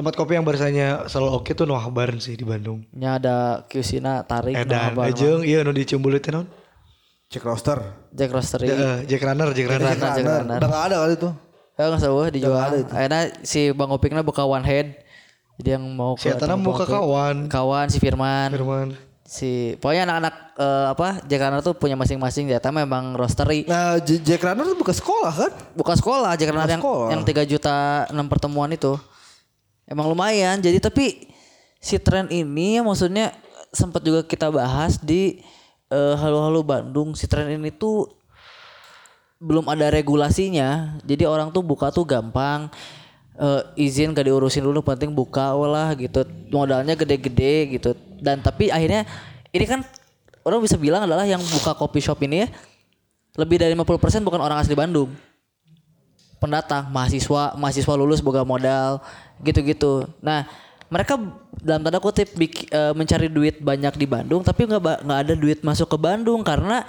[0.00, 4.24] tempat kopi yang barisanya selalu oke tuh Noah Barn sih di Bandung Nya ada Kusina
[4.24, 6.48] tarik Edan nah, Ejeng iya nu di Ciumbuleuit teh naon
[7.30, 7.78] Cek roster.
[8.10, 8.66] Jack Roastery.
[8.66, 10.58] Eh, Jack Runner Jack Runner Runner, Jack Runner.
[10.66, 11.30] udah ada kali itu.
[11.78, 12.70] Ya nggak usah dijual.
[12.90, 14.98] Akhirnya si Bang Opiknya buka one head.
[15.62, 16.94] Jadi yang mau si Atana tempat muka kopi.
[16.98, 18.50] kawan Kawan si Firman.
[18.50, 23.62] Firman Si pokoknya anak-anak eh, apa Jack Runner tuh punya masing-masing data memang roastery.
[23.70, 25.52] Nah, Jack Runner tuh buka sekolah kan?
[25.78, 27.08] Bukan sekolah Jack Runner yang sekolah.
[27.14, 28.98] yang 3 juta 6 pertemuan itu.
[29.90, 30.62] Emang lumayan.
[30.62, 31.26] Jadi tapi
[31.82, 33.34] si tren ini maksudnya
[33.74, 35.42] sempat juga kita bahas di
[35.90, 37.18] eh, Halo-halo Bandung.
[37.18, 38.06] Si tren ini tuh
[39.42, 40.94] belum ada regulasinya.
[41.02, 42.70] Jadi orang tuh buka tuh gampang.
[43.34, 46.22] Eh, izin gak diurusin dulu penting buka lah gitu.
[46.54, 47.90] Modalnya gede-gede gitu.
[48.22, 49.02] Dan tapi akhirnya
[49.50, 49.82] ini kan
[50.46, 52.48] orang bisa bilang adalah yang buka coffee shop ini ya
[53.34, 55.10] lebih dari 50% bukan orang asli Bandung.
[56.40, 59.02] Pendatang, mahasiswa, mahasiswa lulus boga modal
[59.44, 60.06] gitu-gitu.
[60.20, 60.44] Nah,
[60.90, 61.16] mereka
[61.62, 65.62] dalam tanda kutip bik- eh, mencari duit banyak di Bandung tapi nggak nggak ada duit
[65.62, 66.82] masuk ke Bandung karena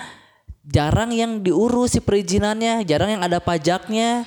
[0.66, 4.26] jarang yang diurus si perizinannya jarang yang ada pajaknya.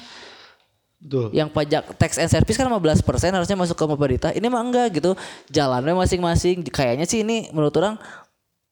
[1.05, 1.37] Betul.
[1.37, 3.05] yang pajak tax and service kan 15%
[3.37, 4.33] harusnya masuk ke pemerintah.
[4.33, 5.13] Ini mah enggak gitu.
[5.53, 6.65] Jalannya masing-masing.
[6.73, 8.01] Kayaknya sih ini menurut orang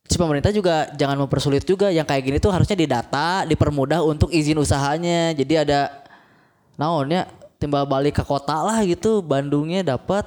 [0.09, 1.93] si pemerintah juga jangan mempersulit juga.
[1.93, 5.37] Yang kayak gini tuh harusnya didata dipermudah untuk izin usahanya.
[5.37, 5.93] Jadi ada
[6.81, 7.29] naonnya
[7.63, 9.23] timbal balik ke kota lah gitu.
[9.23, 10.27] Bandungnya dapat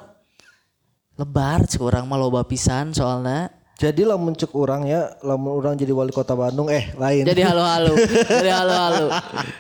[1.20, 3.52] lebar kurang mah loba pisan soalnya.
[3.76, 6.72] Jadi lamun cek orang ya, lamun orang jadi wali kota Bandung.
[6.72, 7.28] Eh lain.
[7.28, 7.92] jadi halo-halo
[8.40, 9.12] jadi halo-halo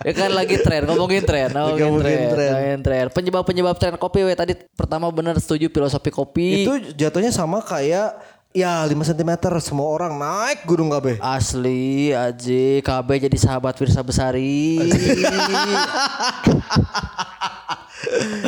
[0.07, 2.51] ya kan lagi tren ngomongin tren ngomongin Ngomongin tren, tren.
[2.55, 3.05] ngomongin tren.
[3.11, 6.63] Penyebab-penyebab tren kopi we tadi pertama bener setuju filosofi kopi.
[6.63, 11.19] Itu jatuhnya sama kayak ya 5 cm semua orang naik gunung KB.
[11.19, 14.79] Asli Aji KB jadi sahabat Wirsa Besari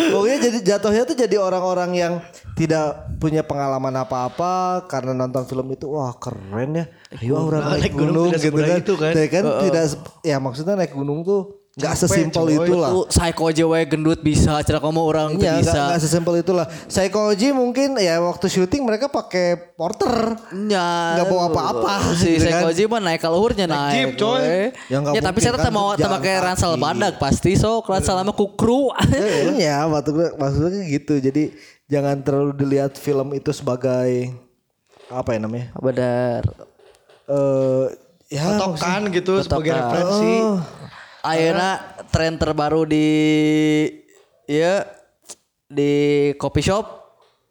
[0.08, 2.13] Pokoknya jadi jatuhnya tuh jadi orang-orang yang
[2.56, 6.86] tidak punya pengalaman apa-apa karena nonton film itu wah keren ya.
[7.20, 8.78] Ayo orang naik, naik gunung gunung, tidak gitu kan.
[8.80, 9.12] itu kan.
[9.28, 12.90] Kan tidak se- ya maksudnya naik gunung tuh nggak Capek, sesimpel itulah.
[12.90, 16.34] Tuh psycho aja we gendut bisa Cara kamu orang tuh Iya, bisa nggak nggak sesimpel
[16.42, 16.66] itulah.
[16.90, 20.42] Psychology mungkin ya waktu syuting mereka pakai porter.
[20.66, 22.74] Ya, Nggak bawa apa-apa, Si gitu kan.
[22.74, 23.94] Psycho mah naik ke luhurnya naik.
[23.94, 24.74] jeep, coy.
[24.90, 28.34] Ya, Ya, tapi saya tetap kan, mau jalan pakai ransel badak pasti sok ransel sama
[28.34, 28.90] kukru.
[29.62, 31.22] Iya, maksud gue maksudnya gitu.
[31.22, 31.54] Jadi
[31.86, 34.34] jangan terlalu dilihat film itu sebagai
[35.13, 35.70] apa ya namanya?
[35.78, 36.42] Benar.
[37.30, 37.86] Eh
[38.28, 40.34] ya Patokan gitu sebagai referensi.
[40.42, 40.60] Oh.
[41.25, 43.08] Ayeuna tren terbaru di
[44.45, 44.86] ya
[45.67, 46.86] di coffee shop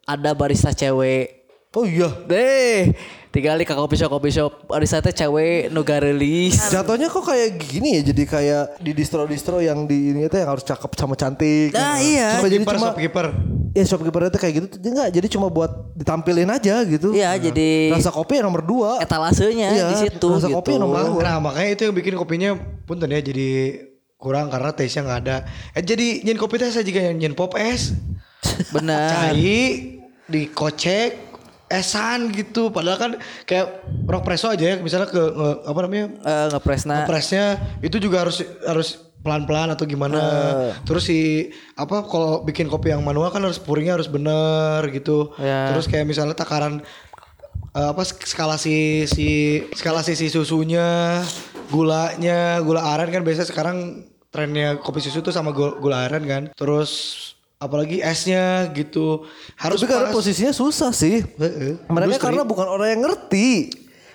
[0.07, 1.36] ada barista cewek.
[1.75, 2.09] Oh iya.
[2.25, 2.95] Deh,
[3.29, 6.57] tinggal ke coffee shop coffee shop teh cewek garelis.
[6.71, 10.63] Jatuhnya kok kayak gini ya jadi kayak di distro-distro yang di ini tuh yang harus
[10.63, 11.69] cakep sama cantik.
[11.75, 12.39] Nah, iya.
[12.39, 13.25] Cuma jadi cuma shopkeeper.
[13.77, 17.13] ya shopkeeper itu kayak gitu dia enggak jadi cuma buat ditampilin aja gitu.
[17.13, 18.97] Iya, jadi Rasa kopi yang nomor dua.
[19.03, 20.57] etalasenya Iya, di situ rasa gitu.
[20.57, 21.21] kopi yang nomor dua.
[21.21, 22.49] Nah makanya itu yang bikin kopinya
[22.89, 23.49] punten ya jadi
[24.17, 25.37] kurang karena taste-nya nggak ada.
[25.77, 27.93] Eh jadi nyen kopi teh saya juga yang nyen pop es.
[28.73, 29.13] Benar.
[29.13, 29.93] Cai
[30.27, 31.26] dikocek
[31.69, 33.11] esan gitu padahal kan
[33.43, 33.67] kayak
[34.03, 37.03] rock presso aja ya misalnya ke nge- apa namanya Eh ngepresna.
[37.03, 37.45] presnya
[37.79, 40.19] itu juga harus harus pelan-pelan atau gimana.
[40.81, 41.19] Terus si
[41.73, 45.35] apa kalau bikin kopi yang manual kan harus pouringnya harus bener gitu.
[45.35, 45.67] Ya.
[45.67, 46.79] Terus kayak misalnya takaran
[47.73, 49.27] eh, apa sk- skala si si
[49.73, 51.19] skala si, si susunya,
[51.67, 56.43] gulanya, gula aren kan biasa sekarang trennya kopi susu tuh sama gula, gula aren kan.
[56.53, 56.91] Terus
[57.57, 59.25] apalagi esnya gitu
[59.57, 61.25] harus Tapi karena posisinya susah sih.
[61.25, 61.81] Heeh.
[61.85, 62.25] Mereka Industri.
[62.25, 63.49] karena bukan orang yang ngerti.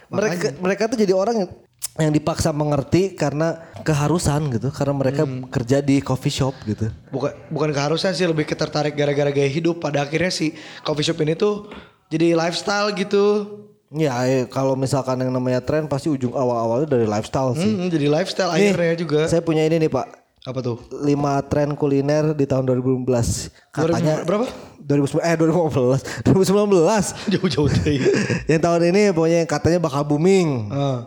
[0.09, 1.51] Mereka mereka tuh jadi orang yang
[1.93, 4.71] yang dipaksa mengerti karena keharusan gitu.
[4.71, 5.45] Karena mereka Hmm.
[5.45, 6.89] kerja di coffee shop gitu.
[7.11, 11.35] bukan bukan keharusan sih lebih ketertarik gara-gara gaya hidup pada akhirnya si coffee shop ini
[11.35, 11.69] tuh
[12.09, 13.59] jadi lifestyle gitu
[13.93, 14.17] Ya
[14.49, 17.69] kalau misalkan yang namanya tren pasti ujung awal-awalnya dari lifestyle sih.
[17.69, 20.22] Hmm, jadi lifestyle Nih, akhirnya juga Saya punya ini nih Pak.
[20.43, 20.79] Apa tuh?
[20.91, 23.71] 5 tren kuliner di tahun 2015.
[23.71, 24.47] Katanya 2000 berapa
[24.83, 27.97] 2019 eh 2015 2019 jauh-jauh deh.
[28.51, 30.71] Yang tahun ini pokoknya yang katanya bakal booming.
[30.71, 31.01] Ah.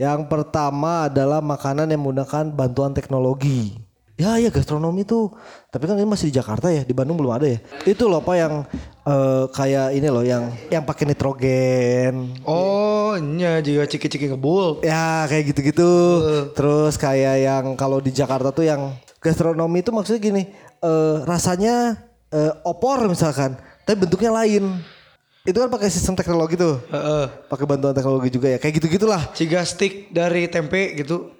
[0.00, 3.76] yang pertama adalah makanan yang menggunakan bantuan teknologi
[4.20, 5.32] ya ya gastronomi tuh
[5.72, 7.56] tapi kan ini masih di Jakarta ya di Bandung belum ada ya.
[7.88, 8.54] Itu loh pak yang
[9.08, 12.36] eh, kayak ini loh yang yang pakai nitrogen.
[12.44, 14.84] Oh nya juga ciki-ciki ngebul.
[14.84, 15.90] Ya kayak gitu-gitu.
[16.52, 18.92] Terus kayak yang kalau di Jakarta tuh yang
[19.24, 20.42] gastronomi itu maksudnya gini
[20.84, 21.96] eh, rasanya
[22.28, 23.56] eh, opor misalkan
[23.88, 24.84] tapi bentuknya lain.
[25.40, 26.76] Itu kan pakai sistem teknologi tuh.
[26.92, 27.24] Heeh.
[27.48, 31.39] pakai bantuan teknologi juga ya kayak gitu gitulah ciga stick dari tempe gitu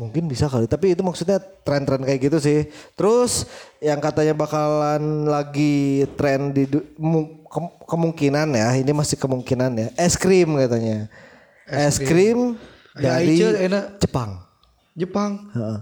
[0.00, 2.58] mungkin bisa kali tapi itu maksudnya tren-tren kayak gitu sih
[2.96, 3.44] terus
[3.78, 6.64] yang katanya bakalan lagi tren di
[7.44, 11.12] ke- kemungkinan ya ini masih kemungkinan ya es krim katanya
[11.68, 12.56] es krim
[12.92, 13.84] Ya, dari Ica enak.
[13.98, 14.30] Jepang
[14.92, 15.78] Jepang Heeh.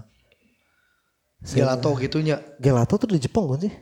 [1.41, 3.73] gelato gitunya Gelato tuh di Jepang kan sih?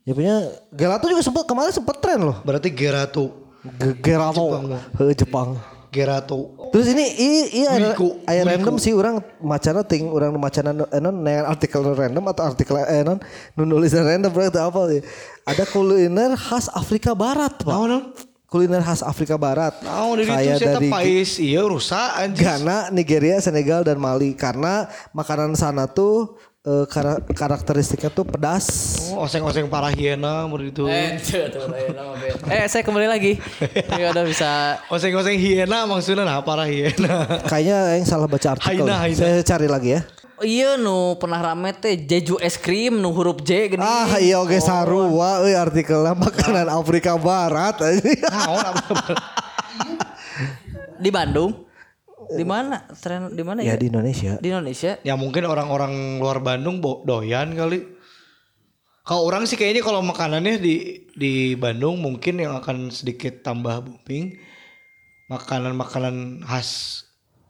[0.00, 0.34] Ya punya
[0.70, 2.40] Gelato juga sempat kemarin sempat tren loh.
[2.40, 4.64] berarti gerato Ge- Gelato Jepang,
[5.12, 5.48] Jepang.
[5.90, 11.18] Gerato Terus ini i i aya random sih orang macana ting orang macana eh, non
[11.18, 13.18] dengan artikel random atau artikel eh non
[13.58, 15.02] nu nulisan random berarti apa sih?
[15.50, 17.74] Ada kuliner khas Afrika Barat, Pak.
[17.74, 18.04] Naon, naon?
[18.46, 19.82] Kuliner khas Afrika Barat.
[19.82, 25.58] Nah, dari itu Kayak dari pais iya rusak Ghana, Nigeria, Senegal dan Mali karena makanan
[25.58, 28.66] sana tuh eh, kara- karakteristiknya tuh pedas.
[29.12, 30.84] Oh, oseng-oseng para hiena menurut itu.
[30.88, 31.16] Eh,
[32.52, 33.40] eh, saya kembali lagi.
[33.96, 37.24] Ini udah bisa Oseng-oseng hiena maksudnya nah para hiena.
[37.50, 38.84] Kayaknya yang salah baca artikel.
[38.84, 39.16] Haina, haina.
[39.16, 40.02] Saya cari lagi ya.
[40.40, 43.84] iya nu pernah rame teh Jeju es krim nu huruf J gini.
[43.84, 47.76] Ah iya oke sarua euy artikelnya makanan Afrika Barat.
[47.76, 48.96] Naon apa?
[50.96, 51.69] Di Bandung.
[52.30, 52.86] Di mana?
[52.94, 53.80] Tren di mana ya ya?
[53.80, 54.32] di Indonesia.
[54.38, 54.92] Di Indonesia.
[55.02, 57.82] ya mungkin orang-orang luar Bandung doyan kali.
[59.02, 64.38] Kalau orang sih kayaknya kalau makanannya di di Bandung mungkin yang akan sedikit tambah booming
[65.26, 67.02] makanan-makanan khas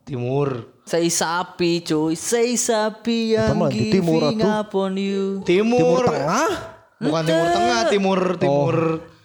[0.05, 0.81] timur.
[0.85, 5.45] Sei sapi cuy, sei sapi yang mah di timur upon you.
[5.45, 6.51] Timur, Timur Tengah.
[7.01, 8.75] bukan timur tengah, timur timur.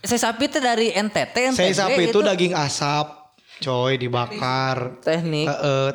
[0.07, 2.23] Sei sapi itu dari NTT, NTB Saya sapi itu gitu.
[2.23, 3.26] daging asap,
[3.61, 4.03] coy teknik.
[4.09, 4.77] dibakar.
[5.01, 5.47] Teknik.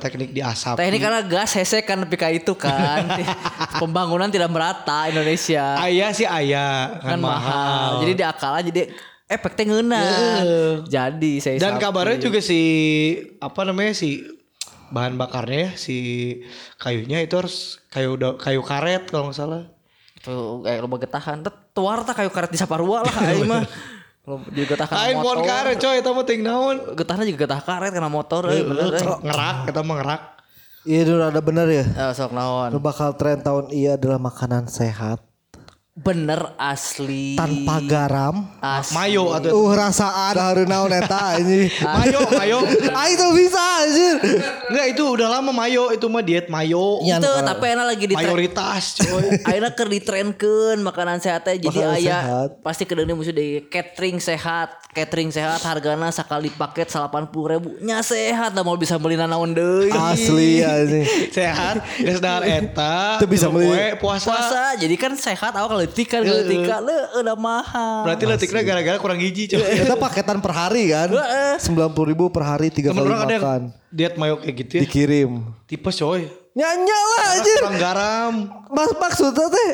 [0.01, 0.75] teknik diasap.
[0.77, 3.05] Teknik karena gas hese kan lebih kayak itu kan.
[3.81, 5.77] Pembangunan tidak merata Indonesia.
[5.81, 8.01] Ayah sih ayah kan mahal.
[8.05, 8.89] Jadi diakal aja jadi
[9.31, 10.03] efeknya ngeuna.
[10.89, 12.61] Jadi saya Dan kabarnya juga si
[13.39, 14.25] apa namanya si
[14.91, 15.97] bahan bakarnya ya, si
[16.75, 19.63] kayunya itu harus kayu kayu karet kalau nggak salah.
[20.21, 21.41] tuh kayak loba getahan.
[21.71, 23.63] Tuar tah kayu karet di Saparua lah aing mah.
[24.21, 25.49] Lo di getahan Kain pohon motor.
[25.49, 26.77] karet coy, itu mah ting naon.
[26.93, 29.05] Getahnya juga getah karet karena motor euy bener euy.
[29.25, 30.21] Ngerak, kita mah ngerak.
[30.81, 31.85] Iya dulu ada bener ya.
[31.89, 32.69] Eh, sok naon.
[32.77, 35.30] Bakal tren tahun iya adalah makanan sehat
[35.91, 37.35] Bener asli.
[37.35, 38.47] tanpa garam.
[38.63, 38.95] asli.
[38.95, 41.67] Mayo atau Uh rasaan harus naon eta ini.
[41.83, 42.63] mayo, mayo.
[42.95, 44.15] Ah itu bisa anjir.
[44.71, 47.03] Enggak itu udah lama mayo, itu mah diet mayo.
[47.03, 47.19] Iya.
[47.19, 49.35] Itu tapi enak lagi di Mayoritas coy.
[49.51, 52.49] Akhirnya keur ditrenkeun makanan sehatnya jadi Makanan aya sehat.
[52.63, 58.55] pasti kedeungna musuh di catering sehat catering sehat hargana sekali paket 80 ribu nya sehat
[58.55, 61.03] da mau bisa beli naon deui Asli anjing.
[61.35, 63.19] Sehat, geus dahar eta.
[63.19, 63.67] Itu bisa beli.
[63.99, 64.23] puasa.
[64.31, 68.97] puasa jadi kan sehat awal letik kan letik kan le udah mahal Berarti letiknya gara-gara
[69.01, 69.61] kurang gizi coy.
[69.61, 71.09] Kita paketan per hari kan.
[71.57, 73.61] Sembilan puluh ribu per hari tiga kali orang ada yang makan.
[73.89, 74.81] diet mayo kayak gitu ya.
[74.85, 75.31] Dikirim.
[75.65, 76.29] Tipes coy.
[76.53, 77.59] Nyanya lah anjir.
[77.63, 78.33] Kurang garam.
[78.69, 79.71] Mas maksudnya teh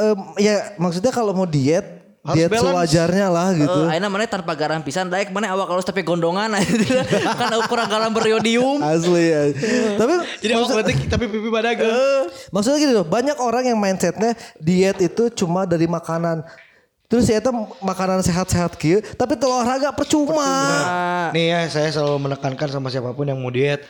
[0.00, 2.68] em, ya maksudnya kalau mau diet Harus diet balance.
[2.68, 3.80] sewajarnya lah gitu.
[3.88, 6.52] Eh, ayeuna mana tanpa garam pisan daek mana awak kalau tapi gondongan
[7.40, 9.42] kan kurang garam beriodium Asli ya.
[9.96, 10.12] Tapi
[10.44, 11.80] Jadi awak letik tapi pipi badag.
[12.52, 16.44] maksudnya gini loh, banyak orang yang mindsetnya diet itu cuma dari makanan.
[17.10, 17.50] Terus ya itu
[17.82, 20.46] makanan sehat-sehat gitu, tapi olahraga percuma.
[21.34, 23.82] Nih ya saya selalu menekankan sama siapa pun yang mau diet.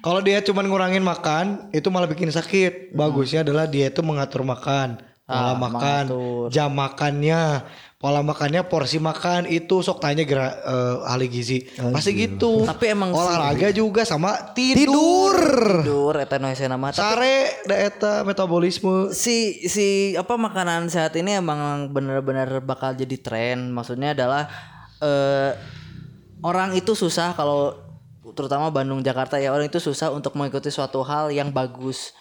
[0.00, 2.94] Kalau diet cuma ngurangin makan itu malah bikin sakit.
[2.94, 6.04] Bagusnya adalah diet itu mengatur makan, pola makan,
[6.50, 7.62] jam makannya,
[8.02, 11.70] pola makannya, porsi makan itu sok tanya gerak eh, ahli gizi.
[11.78, 12.66] Pasti gitu.
[12.66, 15.38] Tapi emang olahraga juga sama tidur.
[15.38, 15.70] Tidur.
[15.86, 19.12] tidur eta nu hese nama Sare da eta metabolisme.
[19.14, 24.50] si si apa makanan sehat ini emang bener-bener bakal jadi tren maksudnya adalah
[25.00, 25.52] eh
[26.40, 27.76] orang itu susah kalau
[28.32, 32.14] terutama Bandung Jakarta ya orang itu susah untuk mengikuti suatu hal yang bagus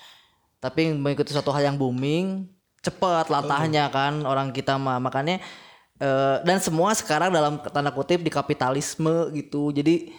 [0.59, 4.99] tapi mengikuti suatu hal yang booming cepat latahnya kan orang kita mah.
[4.99, 5.39] Makanya
[5.99, 9.71] eh dan semua sekarang dalam tanda kutip di kapitalisme gitu.
[9.75, 10.11] Jadi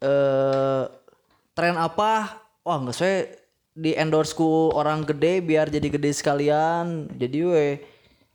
[0.00, 0.82] eh
[1.56, 2.42] tren apa?
[2.66, 3.30] Wah nggak saya
[3.76, 7.12] di endorse ku orang gede biar jadi gede sekalian.
[7.16, 7.66] Jadi we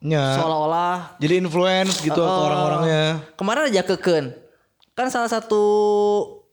[0.01, 0.33] Nya.
[0.33, 3.21] seolah-olah Jadi influence gitu ke orang-orangnya.
[3.37, 4.33] kemarin aja keken.
[4.97, 5.61] Kan salah satu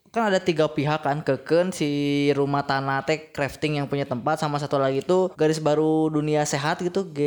[0.08, 1.88] kan ada tiga pihak kan keken si
[2.32, 6.80] rumah tanah teh crafting yang punya tempat sama satu lagi itu garis baru dunia sehat
[6.80, 7.20] gitu G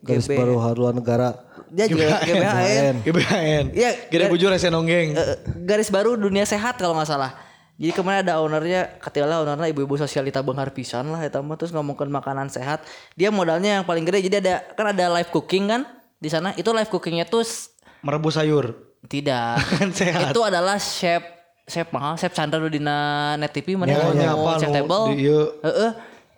[0.00, 1.36] Garis GB baru haluan negara.
[1.72, 3.64] dia juga GBHN GBHN.
[3.72, 5.16] Iya, Gede bujur esen nonggeng.
[5.16, 7.32] Eh, garis baru dunia sehat kalau nggak salah
[7.80, 12.12] jadi kemarin ada ownernya ketiala ownernya ibu-ibu sosialita benghar pisan lah eta mah terus ngomongin
[12.12, 12.84] makanan sehat
[13.16, 15.82] dia modalnya yang paling gede jadi ada kan ada live cooking kan
[16.20, 17.42] di sana itu live cookingnya tuh
[18.02, 18.74] Merebus sayur.
[19.10, 20.30] tidak Kan sehat.
[20.30, 21.41] itu adalah chef
[21.72, 22.96] chef mahal chef Chandra nu dina
[23.34, 25.42] net TV mana Ya, mau ya, apa, nu table di ieu.
[25.60, 25.90] Heeh.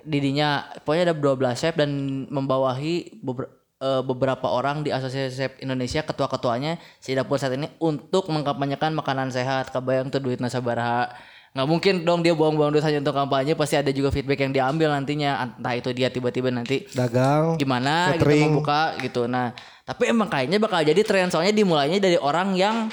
[0.04, 0.48] didinya
[0.80, 1.90] pokoknya ada 12 chef dan
[2.28, 8.28] membawahi beber- eh, beberapa orang di asosiasi chef Indonesia ketua-ketuanya si dapur saat ini untuk
[8.28, 11.08] mengkampanyekan makanan sehat kebayang tuh duit nasabaraha
[11.50, 14.90] nggak mungkin dong dia buang-buang duit hanya untuk kampanye pasti ada juga feedback yang diambil
[14.90, 17.54] nantinya entah itu dia tiba-tiba nanti Dagang.
[17.56, 18.42] gimana gitu catering.
[18.50, 22.90] membuka gitu nah tapi emang kayaknya bakal jadi tren soalnya dimulainya dari orang yang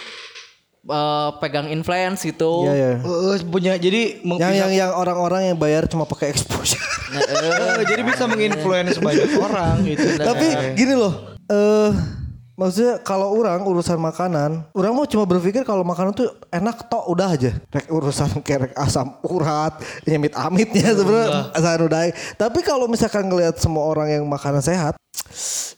[0.81, 2.91] eh, pegang influence gitu Iya ya.
[3.01, 6.81] Eh, punya jadi Yang yang yang orang-orang yang bayar cuma pakai exposure.
[7.11, 10.15] Nah, Eh, jadi bisa menginfluence banyak orang gitu.
[10.15, 10.47] Tapi
[10.79, 12.20] gini loh, eh
[12.53, 17.27] maksudnya kalau orang urusan makanan, orang mau cuma berpikir kalau makanan tuh enak tok udah
[17.31, 17.51] aja.
[17.67, 22.01] Rek urusan kerek asam urat, nyemit amitnya sebenarnya asal udah.
[22.35, 24.95] Tapi kalau misalkan ngelihat semua orang yang makanan sehat,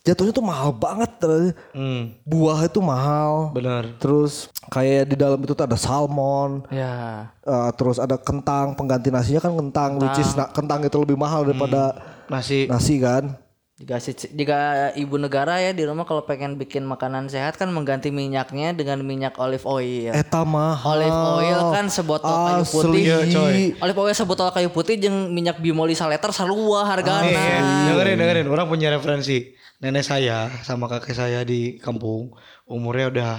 [0.04, 1.10] jatuhnya tuh mahal banget.
[1.72, 3.56] Hmm, Buah itu mahal.
[3.56, 3.88] benar.
[3.96, 7.32] Terus kayak di dalam itu tuh ada salmon, Ya.
[7.40, 11.48] eh, terus ada kentang, pengganti nasinya kan kentang, which is na- kentang itu lebih mahal
[11.48, 11.96] daripada
[12.28, 13.36] Nasi nasi kan.
[13.84, 14.00] Jika
[14.32, 14.60] jika
[14.96, 19.36] ibu negara ya di rumah kalau pengen bikin makanan sehat kan mengganti minyaknya dengan minyak
[19.36, 20.16] olive oil.
[20.16, 21.04] Eta mahal.
[21.04, 22.88] Olive oil kan sebotol kayu putih.
[22.88, 23.02] Asli.
[23.04, 23.60] Iya, coy.
[23.84, 27.28] Olive oil sebotol kayu putih jeung minyak bimoli saleter sarua hargana.
[27.28, 27.60] Nih, ya,
[27.92, 29.52] dengerin dengerin orang punya referensi
[29.84, 32.32] nenek saya sama kakek saya di kampung
[32.64, 33.32] umurnya udah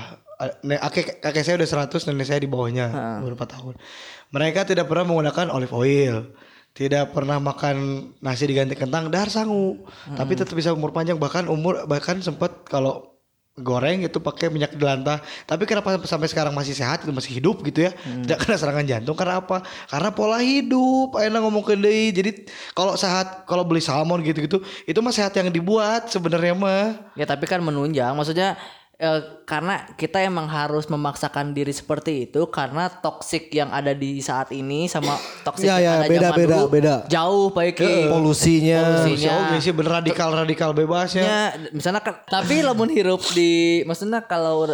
[0.92, 2.86] kakek kakek saya udah 100 nenek saya di bawahnya
[3.24, 3.80] beberapa tahun
[4.28, 6.36] mereka tidak pernah menggunakan olive oil
[6.74, 9.86] tidak pernah makan nasi diganti kentang dahar sangu.
[10.18, 11.14] Tapi tetap bisa umur panjang.
[11.14, 13.14] Bahkan umur bahkan sempat kalau
[13.54, 15.22] goreng itu pakai minyak jelantah.
[15.46, 17.94] Tapi kenapa sampai sekarang masih sehat itu masih hidup gitu ya?
[17.94, 19.14] Tidak kena serangan jantung.
[19.14, 19.62] Karena apa?
[19.86, 21.14] Karena pola hidup.
[21.14, 22.10] Enak ngomong ke deui.
[22.10, 22.42] jadi
[22.74, 24.58] kalau sehat kalau beli salmon gitu gitu
[24.90, 27.14] itu mah sehat yang dibuat sebenarnya mah.
[27.14, 28.18] Ya tapi kan menunjang.
[28.18, 28.58] Maksudnya
[28.94, 34.50] eh, karena kita emang harus memaksakan diri seperti itu karena toksik yang ada di saat
[34.50, 36.94] ini sama toksik Ya, yang ya, ada beda, zaman beda, dulu beda.
[37.10, 37.74] jauh baik
[38.08, 38.80] Polusinya.
[39.02, 39.12] Polusi.
[39.18, 44.22] si oke sih bener radikal radikal bebasnya Ya, misalnya kan, tapi lamun hirup di, maksudnya
[44.24, 44.70] kalau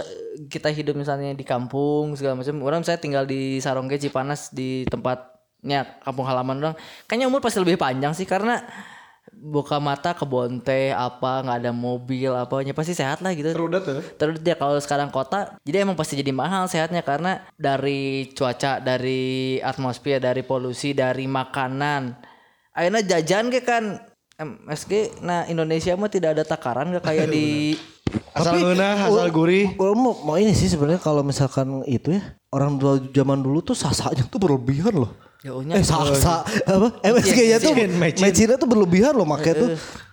[0.46, 6.00] kita hidup misalnya di kampung segala macam, orang saya tinggal di Sarongge Cipanas di tempatnya
[6.00, 8.62] kampung halaman orang, kayaknya umur pasti lebih panjang sih karena
[9.40, 13.56] buka mata kebon teh apa nggak ada mobil apanya pasti sehat lah gitu.
[13.56, 18.28] terudah tuh Terus dia kalau sekarang kota, jadi emang pasti jadi mahal sehatnya karena dari
[18.36, 22.20] cuaca, dari atmosfer, dari polusi, dari makanan.
[22.76, 23.98] Akhirnya jajan ke kan
[24.36, 27.76] MSG, nah Indonesia mah tidak ada takaran gak kayak di
[28.34, 32.98] asal ngeunah asal gurih mau, mau ini sih sebenarnya kalau misalkan itu ya orang tua
[32.98, 35.12] zaman dulu tuh sasanya tuh berlebihan loh.
[35.40, 35.72] Ya, ohnya.
[35.72, 39.68] eh sasa apa MSG-nya tuh mecinnya tuh berlebihan loh makanya tuh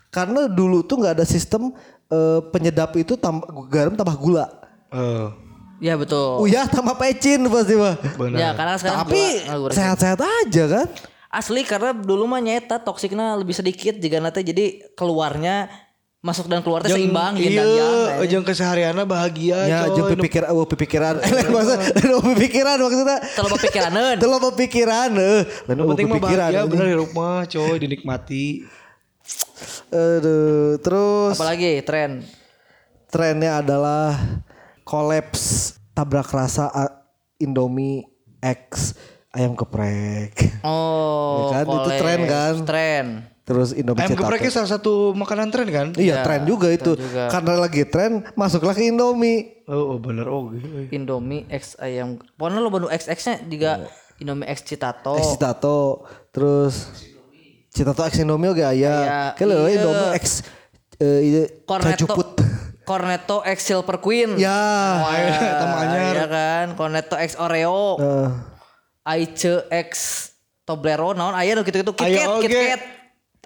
[0.08, 1.76] karena dulu tuh nggak ada sistem
[2.08, 4.48] eh, penyedap itu tambah garam tambah gula.
[4.90, 5.28] Eh,
[5.78, 6.42] Ya betul.
[6.42, 7.94] Oh ya tambah pecin pasti mah.
[8.18, 9.22] benar Ya karena sekarang Tapi
[9.70, 10.88] sehat-sehat aja kan.
[11.28, 15.68] asli karena dulu mah nyeta toksiknya lebih sedikit jika nanti jadi keluarnya
[16.28, 17.90] masuk dan keluar teh seimbang yin dan iya
[18.28, 23.18] jeung keseharianna bahagia Ya, jeung pikiran, oh pikiran, eh lain masa, lain pikiran maksudnya.
[23.32, 25.40] Terlalu pikiran Itu lo pikiran, eh.
[25.72, 28.68] Lain Yang penting mah bahagia bener di rumah coy dinikmati
[29.88, 32.28] Aduh, terus Apalagi tren.
[33.08, 34.20] trennya adalah
[34.84, 36.68] kolaps tabrak rasa
[37.40, 38.04] Indomie
[38.44, 38.92] X
[39.32, 40.60] ayam geprek.
[40.66, 42.54] Oh, Ya kan, itu tren kan?
[42.66, 43.06] Tren.
[43.48, 47.00] Terus Indomie ayam gepreknya salah satu makanan tren kan Iya, tren juga itu.
[47.00, 47.32] juga.
[47.32, 49.64] Karena lagi tren, masuklah ke Indomie.
[49.72, 50.68] oh, oh bener oh gitu.
[50.92, 52.20] Indomie X ayam.
[52.36, 53.88] Pokoknya lo baru XX-nya juga
[54.20, 55.16] Indomie X Citato.
[55.16, 56.04] X Citato,
[56.36, 56.92] terus
[57.72, 58.96] Citato X Indomie oke aya.
[59.00, 59.80] Aya, Kalau iya.
[59.80, 60.44] Indomie X
[61.00, 61.44] eh iya,
[62.84, 63.44] Cornetto.
[63.48, 64.36] X Silver Queen.
[64.36, 64.60] Ya.
[65.60, 66.16] Teman anyar.
[66.20, 66.66] Iya kan.
[66.76, 67.96] Cornetto X Oreo.
[68.00, 68.28] Eh,
[69.08, 69.92] Aice X
[70.68, 72.44] Toblerone naon aya nu gitu-gitu Aya KitKat.
[72.44, 72.82] KitKat.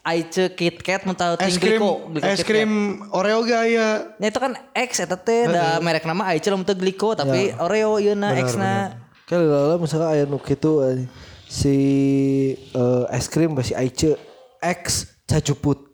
[0.02, 1.82] Aice KitKat mun tahu es krim
[2.26, 6.50] es krim Oreo ge aya Nah itu kan X eta teh da merek nama Aice
[6.50, 8.98] lamun teu gliko tapi Oreo ieu na X na.
[9.30, 11.06] Kali lala misalkan aya nu kitu eh,
[11.46, 11.76] si
[12.58, 14.18] eh, es krim si Aice
[14.58, 15.94] X cajuput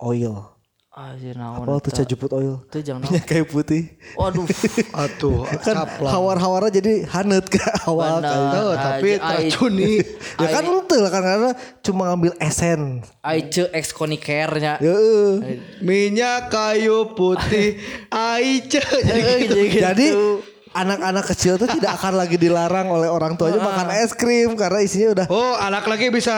[0.00, 0.57] oil.
[0.98, 1.62] Anjir naon.
[1.62, 2.58] Apa tuh cajuput oil?
[2.74, 3.06] Teu jangan.
[3.06, 3.94] Minyak kayu putih.
[4.18, 4.50] Waduh.
[4.90, 8.40] atuh kan kaplang hawar-hawarnya jadi hanet ke awal kan.
[8.50, 10.02] Tuh, tapi teracuni
[10.42, 11.50] ya kan lah kan karena
[11.86, 13.06] cuma ngambil esen.
[13.22, 14.74] Aice X Conicare nya.
[15.86, 17.78] Minyak kayu putih
[18.10, 19.38] aice jadi
[19.70, 19.78] gitu.
[19.78, 20.06] Jadi
[20.78, 25.08] anak-anak kecil tuh tidak akan lagi dilarang oleh orang tuanya makan es krim karena isinya
[25.18, 26.34] udah Oh anak lagi bisa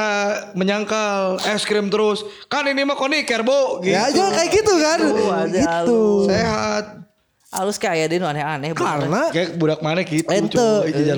[0.57, 3.93] menyangkal es krim terus Kan ini mah koniker bu gitu.
[3.93, 4.99] ya aja kayak gitu kan.
[5.53, 6.01] gitu.
[6.27, 6.85] Sehat
[7.51, 8.71] Halus kayak aya nu aneh-aneh.
[8.79, 10.71] Karena Kayak budak mana gitu ente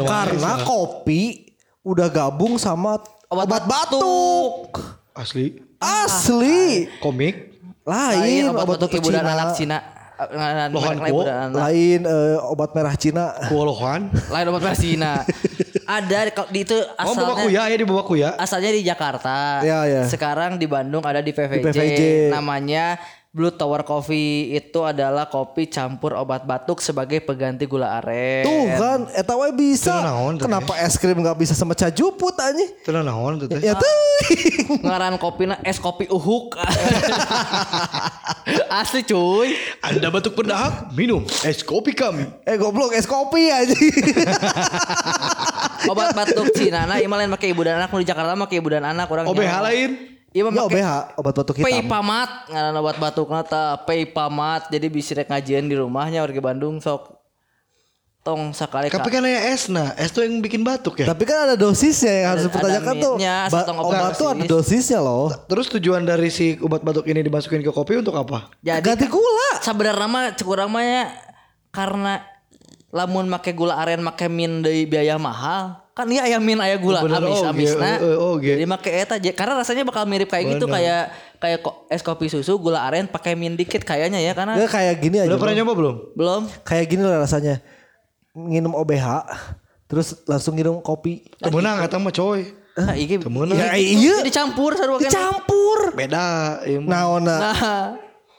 [0.09, 1.53] karena kopi
[1.85, 4.77] udah gabung sama Obat obat, batuk.
[5.17, 6.89] Asli Asli.
[7.01, 9.33] Komik Lain, Lain obat batuk ibu dan Cina.
[9.35, 9.79] anak Cina.
[10.73, 11.23] Lohan kuo.
[11.27, 13.35] Lain eh, obat merah Cina.
[13.51, 15.23] Kuolohan Lain obat merek Cina.
[15.99, 19.61] Ada kalau di itu Oh bawa asalnya kuya ya di bawa kuya asalnya di Jakarta.
[19.67, 20.03] Ya, ya.
[20.07, 21.65] Sekarang di Bandung ada di PVJ.
[21.69, 22.01] PVJ.
[22.31, 22.97] Namanya
[23.33, 28.45] Blue Tower Coffee itu adalah kopi campur obat batuk sebagai pengganti gula aren.
[28.45, 30.05] Tuh kan, eta we bisa.
[30.05, 32.69] Naon tuh, Kenapa es krim nggak bisa sama cajuput anjing?
[32.85, 33.89] Itu naon tuh teh Ya tuh.
[34.85, 36.61] Ngaran kopinya es kopi uhuk.
[38.85, 39.57] Asli cuy.
[39.81, 43.73] Anda batuk berdahak minum es kopi kami eh goblok es kopi aja.
[45.89, 49.09] Obat batuk Cina nah lain make ibu dan anak di Jakarta make ibu dan anak
[49.09, 51.69] orang OBH lain Iya Ya make OBH obat batuk hitam.
[51.69, 56.41] Pay pamat ngaran obat batuk nata pay pamat jadi bisa rek ngajian di rumahnya warga
[56.41, 57.21] Bandung sok
[58.23, 61.11] tong sakali Tapi kan ya es nah, es tuh yang bikin batuk ya.
[61.11, 63.15] Tapi kan ada dosisnya yang harus dipertanyakan tuh.
[63.21, 64.81] Ba- obat obat tuh ada dosis.
[64.81, 65.29] dosisnya loh.
[65.51, 68.49] Terus tujuan dari si obat batuk ini dimasukin ke kopi untuk apa?
[68.63, 69.59] jadi Ganti gula.
[69.61, 71.05] sebenarnya mah cekurang mah ya
[71.75, 72.23] karena
[72.95, 77.05] lamun make gula aren make min deui biaya mahal kan iya aya min aya gula
[77.05, 78.57] Bener, amis oh, amisna ge, eh, oh, ge.
[78.57, 82.57] jadi make eta karena rasanya bakal mirip kayak gitu kayak kayak ko- es kopi susu
[82.57, 85.29] gula aren pakai min dikit kayaknya ya karena Nggak kayak gini aja.
[85.29, 85.97] Udah pernah nyoba belum?
[86.17, 87.61] belum Kayak gini lah rasanya.
[88.33, 89.07] Nginum OBH
[89.85, 91.29] terus langsung minum kopi.
[91.37, 92.49] Temenang kata mah coy.
[92.73, 93.53] nah, iki Temenang.
[93.53, 94.25] Ya iya.
[94.25, 95.93] Dicampur sarua Dicampur.
[95.93, 96.57] Beda.
[96.65, 96.81] iya.
[96.81, 97.37] Naona.
[97.37, 97.57] nah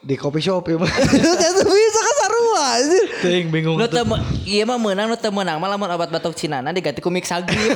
[0.02, 0.76] Di kopi shop ya
[1.70, 2.13] bisa kan
[2.54, 3.04] sarua anjir.
[3.20, 3.76] Ting bingung.
[3.76, 7.02] Nu teu me- iya mah menang nu teu menang mah lamun obat batuk Cinana diganti
[7.02, 7.58] ku mixagrip.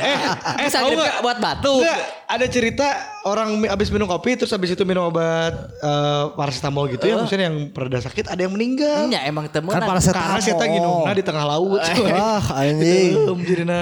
[0.00, 0.18] eh,
[0.58, 1.18] Mixagrip tahu nggak?
[1.20, 1.82] buat batuk.
[1.82, 1.98] Enggak,
[2.28, 2.86] ada cerita
[3.24, 7.70] orang abis minum kopi terus abis itu minum obat eh, paracetamol gitu ya, maksudnya yang
[7.70, 9.10] pereda sakit ada yang meninggal.
[9.10, 9.88] Nya emang teu Kan meunang.
[9.88, 10.22] paracetamol.
[10.22, 11.80] Karena saya nginumna di tengah laut.
[11.82, 13.12] Wah anjing.
[13.42, 13.80] Jirina.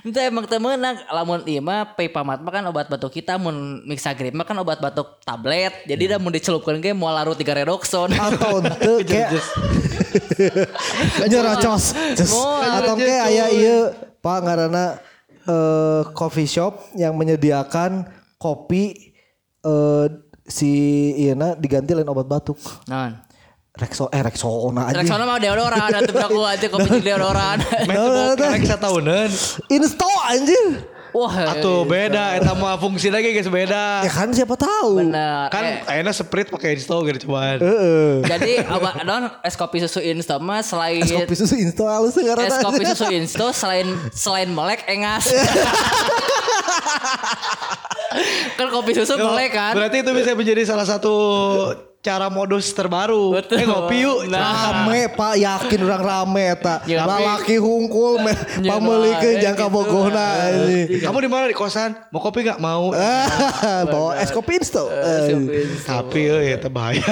[0.00, 4.32] Itu emang teu meunang lamun ieu mah Pepamat mah kan obat batuk kita mun Mixagrip
[4.32, 5.72] mah kan obat batuk tablet.
[5.84, 8.08] Jadi dah mun dicelupkeun ge moal larut 3 redoxon.
[8.16, 9.30] Atau ente kayak
[11.28, 11.92] nyerocos.
[12.16, 12.32] Just.
[12.32, 12.80] Moal.
[12.80, 13.76] Atau kayak aya iya
[14.20, 14.84] Pak ngaranna
[15.44, 18.08] eh, coffee shop yang menyediakan
[18.40, 19.12] kopi
[19.64, 20.06] eh,
[20.50, 20.70] si
[21.16, 22.58] Iena diganti lain obat batuk.
[22.88, 23.29] Naon?
[23.80, 25.00] Rexo eh Rexona aja.
[25.00, 27.56] Rexona mah deodoran atuh aku aja kopi jeung deodoran.
[27.84, 29.30] Main teu karek satahunan.
[29.68, 30.84] Insto anjir.
[31.10, 34.06] Wah, Atuh beda eta mah fungsi lagi guys beda.
[34.06, 35.02] Ya kan siapa tahu.
[35.02, 35.50] bener.
[35.50, 37.58] Kan Eh, ayeuna Sprite pakai install gitu cobaan.
[37.58, 38.22] Heeh.
[38.22, 42.46] jadi obat non es kopi susu insta mah selain Es kopi susu insto halus sekarang.
[42.46, 45.26] es kopi susu insto selain selain melek engas.
[48.54, 49.74] kan kopi susu melek kan.
[49.74, 51.14] Berarti itu bisa menjadi salah satu
[52.00, 53.36] cara modus terbaru.
[53.36, 53.60] Betul.
[53.60, 54.18] Eh ngopi yuk.
[54.32, 54.72] Nah.
[54.72, 58.32] rame pak yakin orang rame eta Ya, lalaki hungkul me,
[58.64, 59.74] Ya, pamulikeun nah, jangka gitu.
[59.76, 60.86] bogohna anjing.
[61.04, 61.92] Kamu di mana di kosan?
[62.08, 62.56] Mau kopi gak?
[62.56, 62.96] Mau.
[62.96, 64.88] Ah, bawa es kopi insto.
[64.88, 67.04] Eh, Tapi eh eta bahaya.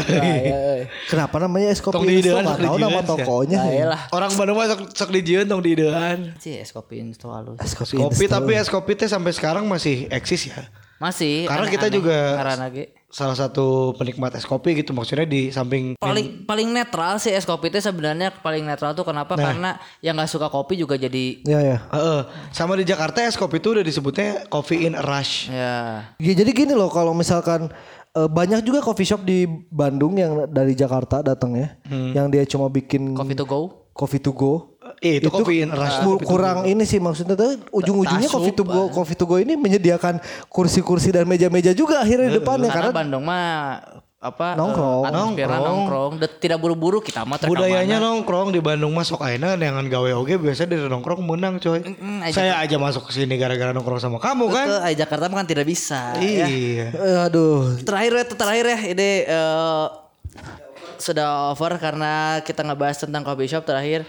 [1.13, 2.41] Kenapa namanya es kopi insto?
[2.41, 3.61] Gak sok tahu nama dijieun, tokonya.
[4.09, 6.33] Orang Bandung mah sok, sok dijieun tong diidean.
[6.41, 7.61] Sih es kopi insto halus.
[7.61, 10.65] Es kopi, tapi es kopi teh sampai sekarang masih eksis ya.
[10.97, 11.45] Masih.
[11.47, 12.67] Karena kita juga Karena.
[13.09, 17.69] Salah satu penikmat es kopi gitu maksudnya di samping paling paling netral sih es kopi
[17.69, 19.33] itu sebenarnya paling netral tuh kenapa?
[19.33, 19.45] Nah.
[19.49, 21.79] Karena yang nggak suka kopi juga jadi Ya ya.
[21.89, 22.21] Heeh.
[22.51, 25.49] sama di Jakarta es kopi itu udah disebutnya coffee in a rush.
[25.49, 27.73] ya Ya, jadi gini loh kalau misalkan
[28.11, 32.13] eh, banyak juga coffee shop di Bandung yang dari Jakarta datang ya, Hmm.
[32.13, 33.89] yang dia cuma bikin kopi to go.
[33.91, 34.78] coffee to go.
[34.99, 35.99] Eh, itu, coffee in a rush.
[36.01, 40.19] Kur- kurang ini sih maksudnya tuh ujung-ujungnya coffee to go coffee to go ini menyediakan
[40.47, 43.47] kursi-kursi dan meja-meja juga akhirnya di depannya Karena karena Bandung mah
[44.19, 44.99] apa Nongkrong.
[44.99, 45.63] eh, atmosfera Nongkrong.
[45.63, 47.39] nongkrong, De- tidak buru-buru kita mah.
[47.39, 51.79] Budayanya nongkrong di Bandung mah sok ayeuna neangan gawe oge biasa dari nongkrong menang coy.
[51.79, 54.67] Mm-mm, aja- Saya aja masuk ke sini gara-gara nongkrong sama kamu kan.
[54.67, 56.19] Betul, Jakarta mah kan tidak bisa.
[56.19, 56.51] ya.
[56.51, 56.87] Iya.
[56.91, 59.87] Eh, aduh Terakhir ya, terakhir ya ini eh,
[60.99, 64.03] sudah over karena kita ngebahas tentang coffee shop terakhir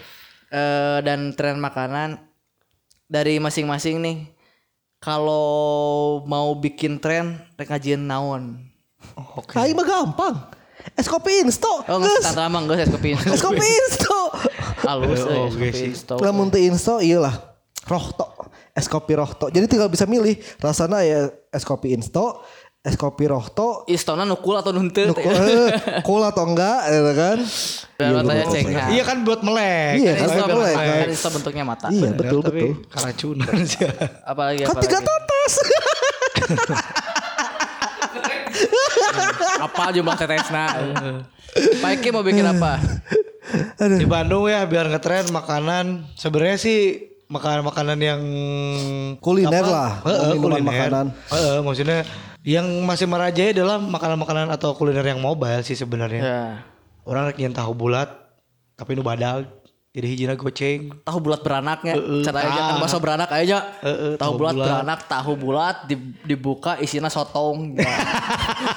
[0.50, 2.18] eh, dan tren makanan
[3.06, 4.18] dari masing-masing nih.
[5.00, 8.60] Kalau mau bikin tren, rek ngajian naon.
[9.16, 9.56] Oke.
[9.56, 10.36] Aing mah gampang.
[10.92, 11.84] Es kopi insto.
[11.88, 13.10] Oh, nggak tante lama nggak es kopi.
[13.16, 14.18] Es kopi insto.
[14.84, 15.88] Halus Oh, eh, es oke kopi sih.
[15.92, 16.14] insto.
[16.20, 17.36] Lamun teu insto iyalah.
[17.88, 18.52] Rohto.
[18.76, 19.48] Es kopi rohto.
[19.48, 21.20] Jadi tinggal bisa milih rasanya ya
[21.52, 22.44] es kopi insto,
[22.80, 25.12] es kopi rohto, Istona nukul atau nuntut.
[25.12, 27.38] nuku, eh, cool atau enggak ya kan?
[27.94, 28.86] Dan matanya cengah.
[28.88, 30.00] Iya kan buat melek.
[30.00, 31.08] Iya, Kan kan boleh, kan kan.
[31.10, 31.86] isto bentuknya mata.
[31.88, 32.88] Iya Bener, betul tapi betul.
[32.88, 33.84] Keracunan sih.
[34.24, 35.54] Apalagi Kan tiga tetes.
[39.60, 40.64] Apa jumlah tetesna?
[41.80, 42.80] Pak Eki mau bikin apa?
[43.76, 46.78] Di Bandung ya biar ngetren makanan sebenarnya sih
[47.26, 48.22] makanan-makanan yang
[49.18, 49.70] Kuliner apa?
[49.70, 50.66] lah, Heeh, minuman kuliner.
[50.66, 51.06] makanan.
[51.28, 51.98] Heeh, maksudnya
[52.44, 56.22] yang masih merajai adalah makanan-makanan atau kuliner yang mobile sih sebenarnya.
[56.22, 56.44] Ya.
[57.04, 58.08] Orang rek nyen tahu bulat
[58.76, 59.60] tapi nu badag
[59.90, 61.02] jadi hijina goceng.
[61.02, 61.98] Tahu bulat beranaknya.
[61.98, 62.78] Heeh, Cara aja kan ah.
[62.78, 63.74] bakso beranak aja.
[63.82, 64.66] Heeh, tahu tahu bulat, bulat.
[64.70, 67.58] beranak, tahu bulat di- dibuka isinya sotong.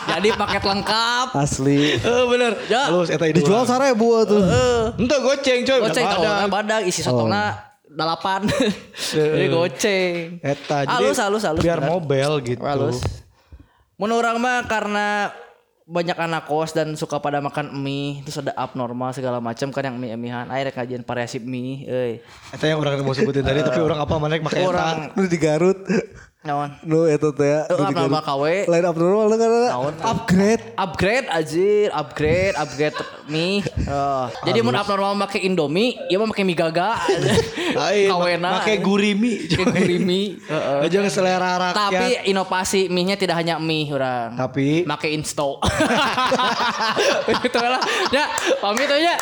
[0.03, 0.19] Ya.
[0.19, 1.27] Jadi paket lengkap.
[1.35, 1.99] Asli.
[1.99, 2.55] Eh bener.
[2.71, 2.87] Ya.
[2.87, 3.43] Halus eta ide.
[3.43, 4.39] Dijual seribu tuh.
[4.95, 5.79] Ente goceng coy.
[5.85, 6.49] Goceng tahu badag.
[6.49, 8.47] badag isi sotongnya delapan.
[9.13, 10.39] Jadi goceng.
[10.39, 11.61] Eta jadi halus halus halus.
[11.61, 11.89] biar bener.
[11.93, 12.63] mobile gitu.
[12.63, 13.22] Halus.
[14.03, 15.31] Menurut orang mah karena
[15.87, 19.95] banyak anak kos dan suka pada makan mie terus ada abnormal segala macam kan yang
[19.95, 22.13] mie emihan akhirnya kajian variasi mie euy
[22.51, 24.63] Eta yang orang mau sebutin tadi tapi orang apa mana make eta.
[24.63, 25.79] orang di Garut.
[26.43, 26.75] Naon?
[26.83, 27.63] Nu eta teh ya.
[27.71, 28.43] Eh, KW.
[28.67, 29.79] Lain abnormal nu karena
[30.11, 30.75] upgrade.
[30.75, 32.99] Upgrade anjir, upgrade, upgrade
[33.31, 33.63] mie.
[33.87, 34.27] Oh.
[34.43, 36.99] Jadi mun abnormal make Indomie, ya mah make mie gaga.
[38.11, 38.59] Kawena.
[38.59, 39.47] pakai gurimi.
[39.55, 40.35] Make gurimi.
[40.43, 40.83] Heeh.
[40.83, 41.79] Aja selera rakyat.
[41.79, 44.35] Tapi inovasi mie-nya tidak hanya mie orang.
[44.35, 45.63] Tapi make insto.
[47.47, 47.79] Itu lah.
[48.11, 48.27] Ya,
[48.59, 49.15] pamit aja.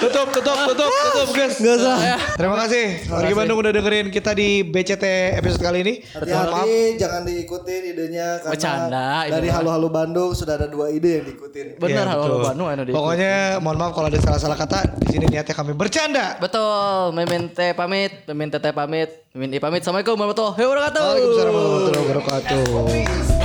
[0.00, 1.54] Tutup tutup tutup tutup guys.
[1.60, 1.96] Enggak usah.
[2.40, 2.84] Terima kasih.
[3.12, 5.04] Wargi Bandung udah dengerin kita di BCT
[5.36, 5.94] episode kali ini.
[6.16, 6.64] Mohon maaf.
[6.64, 11.66] Hati-hati jangan diikutin idenya karena Bercanda, dari halu-halu Bandung sudah ada dua ide yang diikutin.
[11.76, 12.40] Bener Iya, halo betul.
[12.48, 12.92] Bandung anu di.
[12.96, 14.78] Pokoknya mohon maaf kalau ada salah-salah kata.
[14.96, 16.40] Di sini niatnya kami bercanda.
[16.40, 19.84] Betul, Mimin teh pamit, Mimin teteh pamit, Mimin I pamit.
[19.84, 21.02] Assalamualaikum warahmatullahi wabarakatuh.
[21.04, 23.39] Waalaikumsalam warahmatullahi wabarakatuh.